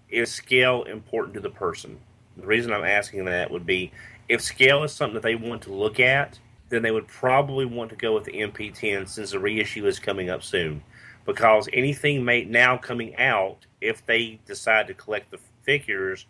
is 0.08 0.30
scale 0.30 0.82
important 0.84 1.34
to 1.34 1.40
the 1.40 1.50
person? 1.50 1.98
The 2.36 2.46
reason 2.46 2.72
I'm 2.72 2.84
asking 2.84 3.24
that 3.24 3.50
would 3.50 3.64
be 3.64 3.92
if 4.28 4.42
scale 4.42 4.82
is 4.84 4.92
something 4.92 5.14
that 5.14 5.22
they 5.22 5.34
want 5.34 5.62
to 5.62 5.72
look 5.72 6.00
at, 6.00 6.38
then 6.68 6.82
they 6.82 6.90
would 6.90 7.06
probably 7.06 7.64
want 7.64 7.90
to 7.90 7.96
go 7.96 8.14
with 8.14 8.24
the 8.24 8.32
MP10 8.32 9.08
since 9.08 9.30
the 9.30 9.38
reissue 9.38 9.86
is 9.86 9.98
coming 9.98 10.28
up 10.28 10.42
soon. 10.42 10.82
Because 11.24 11.68
anything 11.72 12.24
made 12.24 12.50
now 12.50 12.76
coming 12.76 13.16
out, 13.16 13.66
if 13.80 14.04
they 14.04 14.38
decide 14.46 14.86
to 14.88 14.94
collect 14.94 15.30
the 15.30 15.38
figures, 15.62 16.26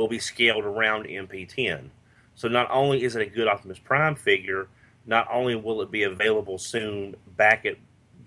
will 0.00 0.08
be 0.08 0.18
scaled 0.18 0.64
around 0.64 1.04
MP10. 1.04 1.90
So 2.34 2.48
not 2.48 2.68
only 2.70 3.04
is 3.04 3.16
it 3.16 3.22
a 3.22 3.30
good 3.30 3.48
Optimus 3.48 3.78
Prime 3.78 4.14
figure, 4.14 4.68
not 5.06 5.28
only 5.30 5.54
will 5.54 5.82
it 5.82 5.90
be 5.90 6.04
available 6.04 6.56
soon 6.58 7.14
back 7.36 7.66
at 7.66 7.76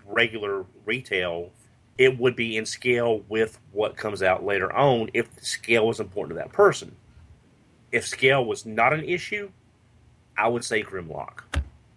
regular 0.06 0.64
retail 0.86 1.50
it 1.98 2.18
would 2.18 2.34
be 2.34 2.56
in 2.56 2.66
scale 2.66 3.22
with 3.28 3.58
what 3.72 3.96
comes 3.96 4.22
out 4.22 4.44
later 4.44 4.72
on 4.72 5.10
if 5.14 5.28
scale 5.42 5.86
was 5.86 6.00
important 6.00 6.36
to 6.36 6.42
that 6.42 6.52
person. 6.52 6.94
If 7.92 8.06
scale 8.06 8.44
was 8.44 8.66
not 8.66 8.92
an 8.92 9.04
issue, 9.04 9.50
I 10.36 10.48
would 10.48 10.64
say 10.64 10.82
Grimlock 10.82 11.42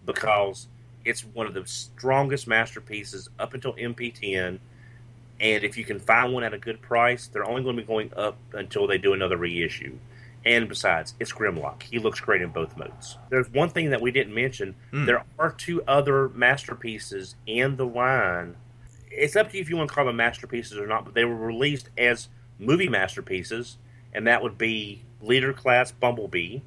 because 0.06 0.68
it's 1.04 1.26
one 1.26 1.48
of 1.48 1.54
the 1.54 1.66
strongest 1.66 2.48
masterpieces 2.48 3.30
up 3.40 3.54
until 3.54 3.74
MP10. 3.74 4.60
And 5.39 5.63
if 5.63 5.78
you 5.78 5.84
can 5.84 6.00
find 6.00 6.34
one 6.34 6.43
at 6.43 6.54
a 6.54 6.58
good 6.58 6.82
price, 6.82 7.28
they're 7.28 7.47
only 7.47 7.63
going 7.63 7.76
to 7.76 7.82
be 7.82 7.88
going 7.88 8.12
up 8.15 8.38
until 8.54 8.88
they 8.88 8.97
do 8.97 9.13
another 9.13 9.38
reissue. 9.38 9.97
And 10.45 10.69
besides, 10.69 11.13
it's 11.19 11.32
Grimlock. 11.32 11.84
He 11.84 12.00
looks 12.00 12.19
great 12.19 12.41
in 12.41 12.50
both 12.50 12.78
modes. 12.78 13.17
There's 13.30 13.50
one 13.50 13.69
thing 13.69 13.89
that 13.89 14.02
we 14.02 14.12
didn't 14.12 14.34
mention. 14.34 14.76
Mm. 14.91 15.06
There 15.06 15.23
are 15.38 15.52
two 15.52 15.84
other 15.84 16.30
masterpieces 16.30 17.36
in 17.45 17.76
the 17.76 17.86
line 17.86 18.56
it's 19.17 19.36
up 19.36 19.50
to 19.50 19.58
you 19.58 19.62
if 19.62 19.69
you 19.69 19.76
want 19.78 19.89
to 19.89 19.95
call 19.95 20.06
them 20.06 20.15
masterpieces 20.15 20.78
or 20.78 20.88
not, 20.88 21.06
but 21.06 21.13
they 21.13 21.26
were 21.26 21.36
released 21.36 21.89
as 21.97 22.30
movie 22.60 22.88
masterpieces, 22.88 23.78
and 24.13 24.28
that 24.28 24.43
would 24.43 24.58
be 24.58 25.04
Leader 25.21 25.54
Class 25.54 25.91
Bumblebee 25.91 26.60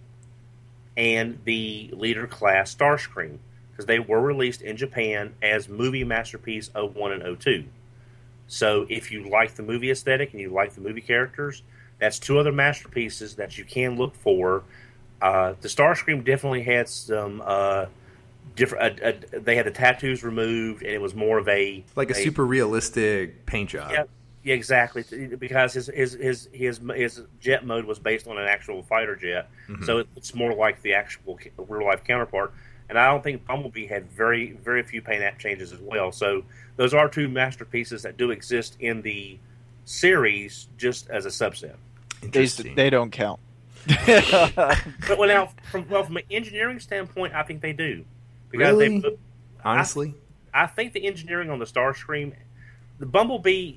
and 0.96 1.38
the 1.44 1.90
Leader 1.92 2.26
Class 2.26 2.74
Starscream, 2.74 3.38
because 3.70 3.86
they 3.86 4.00
were 4.00 4.20
released 4.20 4.62
in 4.62 4.76
Japan 4.76 5.34
as 5.40 5.68
movie 5.68 6.04
masterpiece 6.04 6.70
01 6.74 7.12
and 7.12 7.40
02. 7.40 7.64
So 8.50 8.84
if 8.88 9.12
you 9.12 9.28
like 9.30 9.54
the 9.54 9.62
movie 9.62 9.92
aesthetic 9.92 10.32
and 10.32 10.40
you 10.40 10.50
like 10.50 10.74
the 10.74 10.80
movie 10.80 11.00
characters, 11.00 11.62
that's 12.00 12.18
two 12.18 12.36
other 12.38 12.50
masterpieces 12.50 13.36
that 13.36 13.56
you 13.56 13.64
can 13.64 13.96
look 13.96 14.12
for. 14.16 14.64
Uh, 15.22 15.54
the 15.60 15.68
Starscream 15.68 16.24
definitely 16.24 16.62
had 16.62 16.88
some 16.88 17.40
uh, 17.44 17.86
different. 18.56 19.00
Uh, 19.00 19.06
uh, 19.06 19.40
they 19.40 19.54
had 19.54 19.66
the 19.66 19.70
tattoos 19.70 20.24
removed, 20.24 20.82
and 20.82 20.90
it 20.90 21.00
was 21.00 21.14
more 21.14 21.38
of 21.38 21.46
a 21.48 21.84
like 21.94 22.10
a, 22.10 22.12
a 22.12 22.16
super 22.16 22.44
realistic 22.44 23.46
paint 23.46 23.70
job. 23.70 23.92
Yeah, 23.92 24.04
yeah, 24.42 24.54
exactly. 24.54 25.04
Because 25.38 25.74
his 25.74 25.86
his 25.86 26.14
his 26.14 26.48
his 26.52 26.80
his 26.96 27.22
jet 27.38 27.64
mode 27.64 27.84
was 27.84 28.00
based 28.00 28.26
on 28.26 28.36
an 28.36 28.48
actual 28.48 28.82
fighter 28.82 29.14
jet, 29.14 29.48
mm-hmm. 29.68 29.84
so 29.84 30.04
it's 30.16 30.34
more 30.34 30.52
like 30.54 30.82
the 30.82 30.94
actual 30.94 31.38
real 31.56 31.86
life 31.86 32.02
counterpart. 32.02 32.52
And 32.90 32.98
I 32.98 33.08
don't 33.08 33.22
think 33.22 33.46
Bumblebee 33.46 33.86
had 33.86 34.10
very 34.10 34.52
very 34.52 34.82
few 34.82 35.00
paint 35.00 35.22
app 35.22 35.38
changes 35.38 35.72
as 35.72 35.80
well. 35.80 36.10
So 36.10 36.42
those 36.76 36.92
are 36.92 37.08
two 37.08 37.28
masterpieces 37.28 38.02
that 38.02 38.16
do 38.16 38.32
exist 38.32 38.76
in 38.80 39.00
the 39.02 39.38
series, 39.84 40.66
just 40.76 41.08
as 41.08 41.24
a 41.24 41.28
subset. 41.28 41.76
They, 42.20 42.46
they 42.46 42.90
don't 42.90 43.12
count. 43.12 43.38
but 43.86 45.18
well, 45.18 45.28
now 45.28 45.52
from 45.70 45.88
well 45.88 46.02
from 46.02 46.16
an 46.16 46.24
engineering 46.30 46.80
standpoint, 46.80 47.32
I 47.32 47.44
think 47.44 47.62
they 47.62 47.72
do. 47.72 48.04
Because 48.50 48.72
really? 48.72 48.98
they 48.98 49.10
put, 49.10 49.18
honestly, 49.64 50.14
I, 50.52 50.64
I, 50.64 50.66
think 50.66 50.92
the 50.92 51.06
engineering 51.06 51.48
on 51.48 51.60
the 51.60 51.64
Starscream, 51.64 52.34
the 52.98 53.06
Bumblebee, 53.06 53.76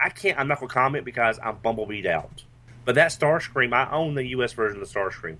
I 0.00 0.08
can't. 0.08 0.38
I'm 0.38 0.48
not 0.48 0.58
gonna 0.58 0.72
comment 0.72 1.04
because 1.04 1.38
I'm 1.42 1.56
Bumblebee'd 1.58 2.06
out. 2.06 2.44
But 2.86 2.94
that 2.94 3.10
Starscream, 3.10 3.74
I 3.74 3.90
own 3.90 4.14
the 4.14 4.24
U.S. 4.28 4.54
version 4.54 4.80
of 4.80 4.90
the 4.90 4.98
Starscream. 4.98 5.36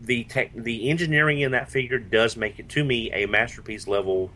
The 0.00 0.24
tech, 0.24 0.52
the 0.54 0.90
engineering 0.90 1.40
in 1.40 1.52
that 1.52 1.70
figure 1.70 1.98
does 1.98 2.36
make 2.36 2.58
it 2.58 2.68
to 2.70 2.84
me 2.84 3.10
a 3.12 3.26
masterpiece 3.26 3.88
level 3.88 4.30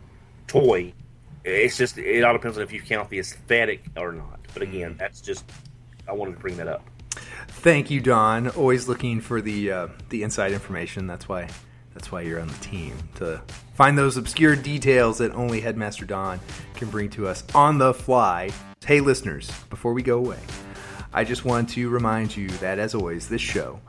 toy. 0.47 0.95
It's 1.45 1.77
just 1.77 1.99
it 1.99 2.25
all 2.25 2.33
depends 2.33 2.57
on 2.57 2.65
if 2.65 2.73
you 2.73 2.81
count 2.81 3.11
the 3.11 3.19
aesthetic 3.19 3.85
or 3.97 4.13
not. 4.13 4.41
But 4.55 4.63
again, 4.63 4.95
mm. 4.95 4.99
that's 4.99 5.21
just 5.21 5.45
I 6.09 6.13
wanted 6.13 6.33
to 6.35 6.41
bring 6.41 6.57
that 6.57 6.69
up. 6.69 6.85
Thank 7.49 7.91
you, 7.91 8.01
Don. 8.01 8.49
Always 8.49 8.89
looking 8.89 9.21
for 9.21 9.41
the 9.41 9.71
uh, 9.71 9.89
the 10.09 10.23
inside 10.23 10.53
information. 10.53 11.07
That's 11.07 11.29
why 11.29 11.49
that's 11.95 12.13
why 12.13 12.21
you're 12.23 12.41
on 12.41 12.49
the 12.49 12.55
team 12.55 12.97
to 13.17 13.43
find 13.75 13.99
those 13.99 14.17
obscure 14.17 14.57
details 14.57 15.19
that 15.19 15.33
only 15.33 15.61
Headmaster 15.61 16.05
Don 16.05 16.41
can 16.75 16.89
bring 16.91 17.11
to 17.11 17.27
us 17.27 17.45
on 17.55 17.79
the 17.79 17.93
fly. 17.93 18.51
Hey, 18.85 19.01
listeners, 19.01 19.51
before 19.69 19.93
we 19.93 20.03
go 20.03 20.19
away, 20.19 20.39
I 21.13 21.25
just 21.25 21.45
want 21.45 21.71
to 21.71 21.89
remind 21.89 22.37
you 22.37 22.49
that, 22.49 22.79
as 22.79 22.95
always, 22.95 23.29
this 23.29 23.41
show 23.41 23.81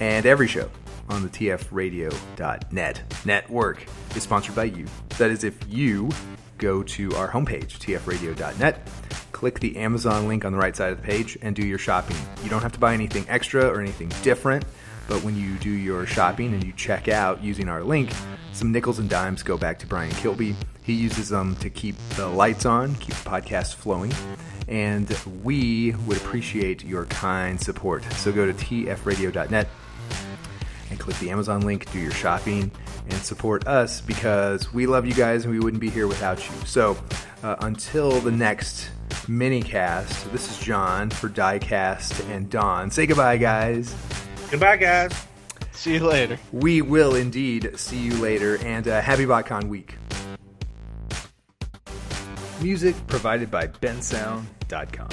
and 0.00 0.24
every 0.24 0.48
show 0.48 0.70
on 1.10 1.22
the 1.22 1.28
tfradio.net 1.28 3.02
network 3.24 3.86
is 4.16 4.22
sponsored 4.22 4.54
by 4.54 4.64
you. 4.64 4.86
That 5.18 5.30
is, 5.30 5.44
if 5.44 5.58
you 5.68 6.10
go 6.58 6.82
to 6.82 7.14
our 7.16 7.30
homepage, 7.30 7.78
tfradio.net, 7.78 8.88
click 9.32 9.60
the 9.60 9.76
Amazon 9.76 10.28
link 10.28 10.44
on 10.44 10.52
the 10.52 10.58
right 10.58 10.76
side 10.76 10.92
of 10.92 11.00
the 11.00 11.06
page, 11.06 11.38
and 11.42 11.54
do 11.54 11.66
your 11.66 11.78
shopping. 11.78 12.16
You 12.42 12.50
don't 12.50 12.62
have 12.62 12.72
to 12.72 12.80
buy 12.80 12.94
anything 12.94 13.24
extra 13.28 13.66
or 13.66 13.80
anything 13.80 14.10
different 14.22 14.64
but 15.10 15.24
when 15.24 15.36
you 15.36 15.56
do 15.56 15.70
your 15.70 16.06
shopping 16.06 16.54
and 16.54 16.62
you 16.62 16.72
check 16.76 17.08
out 17.08 17.42
using 17.42 17.68
our 17.68 17.82
link, 17.82 18.12
some 18.52 18.70
nickels 18.70 19.00
and 19.00 19.10
dimes 19.10 19.42
go 19.42 19.58
back 19.58 19.80
to 19.80 19.86
Brian 19.88 20.12
Kilby. 20.12 20.54
He 20.84 20.92
uses 20.92 21.28
them 21.28 21.56
to 21.56 21.68
keep 21.68 21.96
the 22.14 22.28
lights 22.28 22.64
on, 22.64 22.94
keep 22.94 23.16
the 23.16 23.28
podcast 23.28 23.74
flowing, 23.74 24.12
and 24.68 25.10
we 25.42 25.96
would 26.06 26.16
appreciate 26.16 26.84
your 26.84 27.06
kind 27.06 27.60
support. 27.60 28.04
So 28.12 28.30
go 28.30 28.46
to 28.46 28.52
tfradio.net 28.52 29.66
click 31.00 31.18
the 31.18 31.30
Amazon 31.30 31.62
link, 31.62 31.90
do 31.90 31.98
your 31.98 32.12
shopping, 32.12 32.70
and 33.08 33.14
support 33.22 33.66
us 33.66 34.00
because 34.00 34.72
we 34.72 34.86
love 34.86 35.06
you 35.06 35.14
guys 35.14 35.44
and 35.44 35.52
we 35.52 35.58
wouldn't 35.58 35.80
be 35.80 35.90
here 35.90 36.06
without 36.06 36.38
you. 36.48 36.54
So 36.66 36.96
uh, 37.42 37.56
until 37.60 38.20
the 38.20 38.30
next 38.30 38.90
mini 39.26 39.62
cast, 39.62 40.30
this 40.32 40.50
is 40.50 40.58
John 40.58 41.10
for 41.10 41.28
Diecast 41.28 42.28
and 42.30 42.48
Don. 42.48 42.90
Say 42.90 43.06
goodbye, 43.06 43.38
guys. 43.38 43.94
Goodbye, 44.50 44.76
guys. 44.76 45.12
See 45.72 45.94
you 45.94 46.06
later. 46.06 46.38
We 46.52 46.82
will 46.82 47.14
indeed 47.14 47.78
see 47.78 47.98
you 47.98 48.14
later, 48.16 48.58
and 48.58 48.86
uh, 48.86 49.00
happy 49.00 49.24
BotCon 49.24 49.68
week. 49.68 49.96
Music 52.60 52.94
provided 53.06 53.50
by 53.50 53.66
bensound.com. 53.66 55.08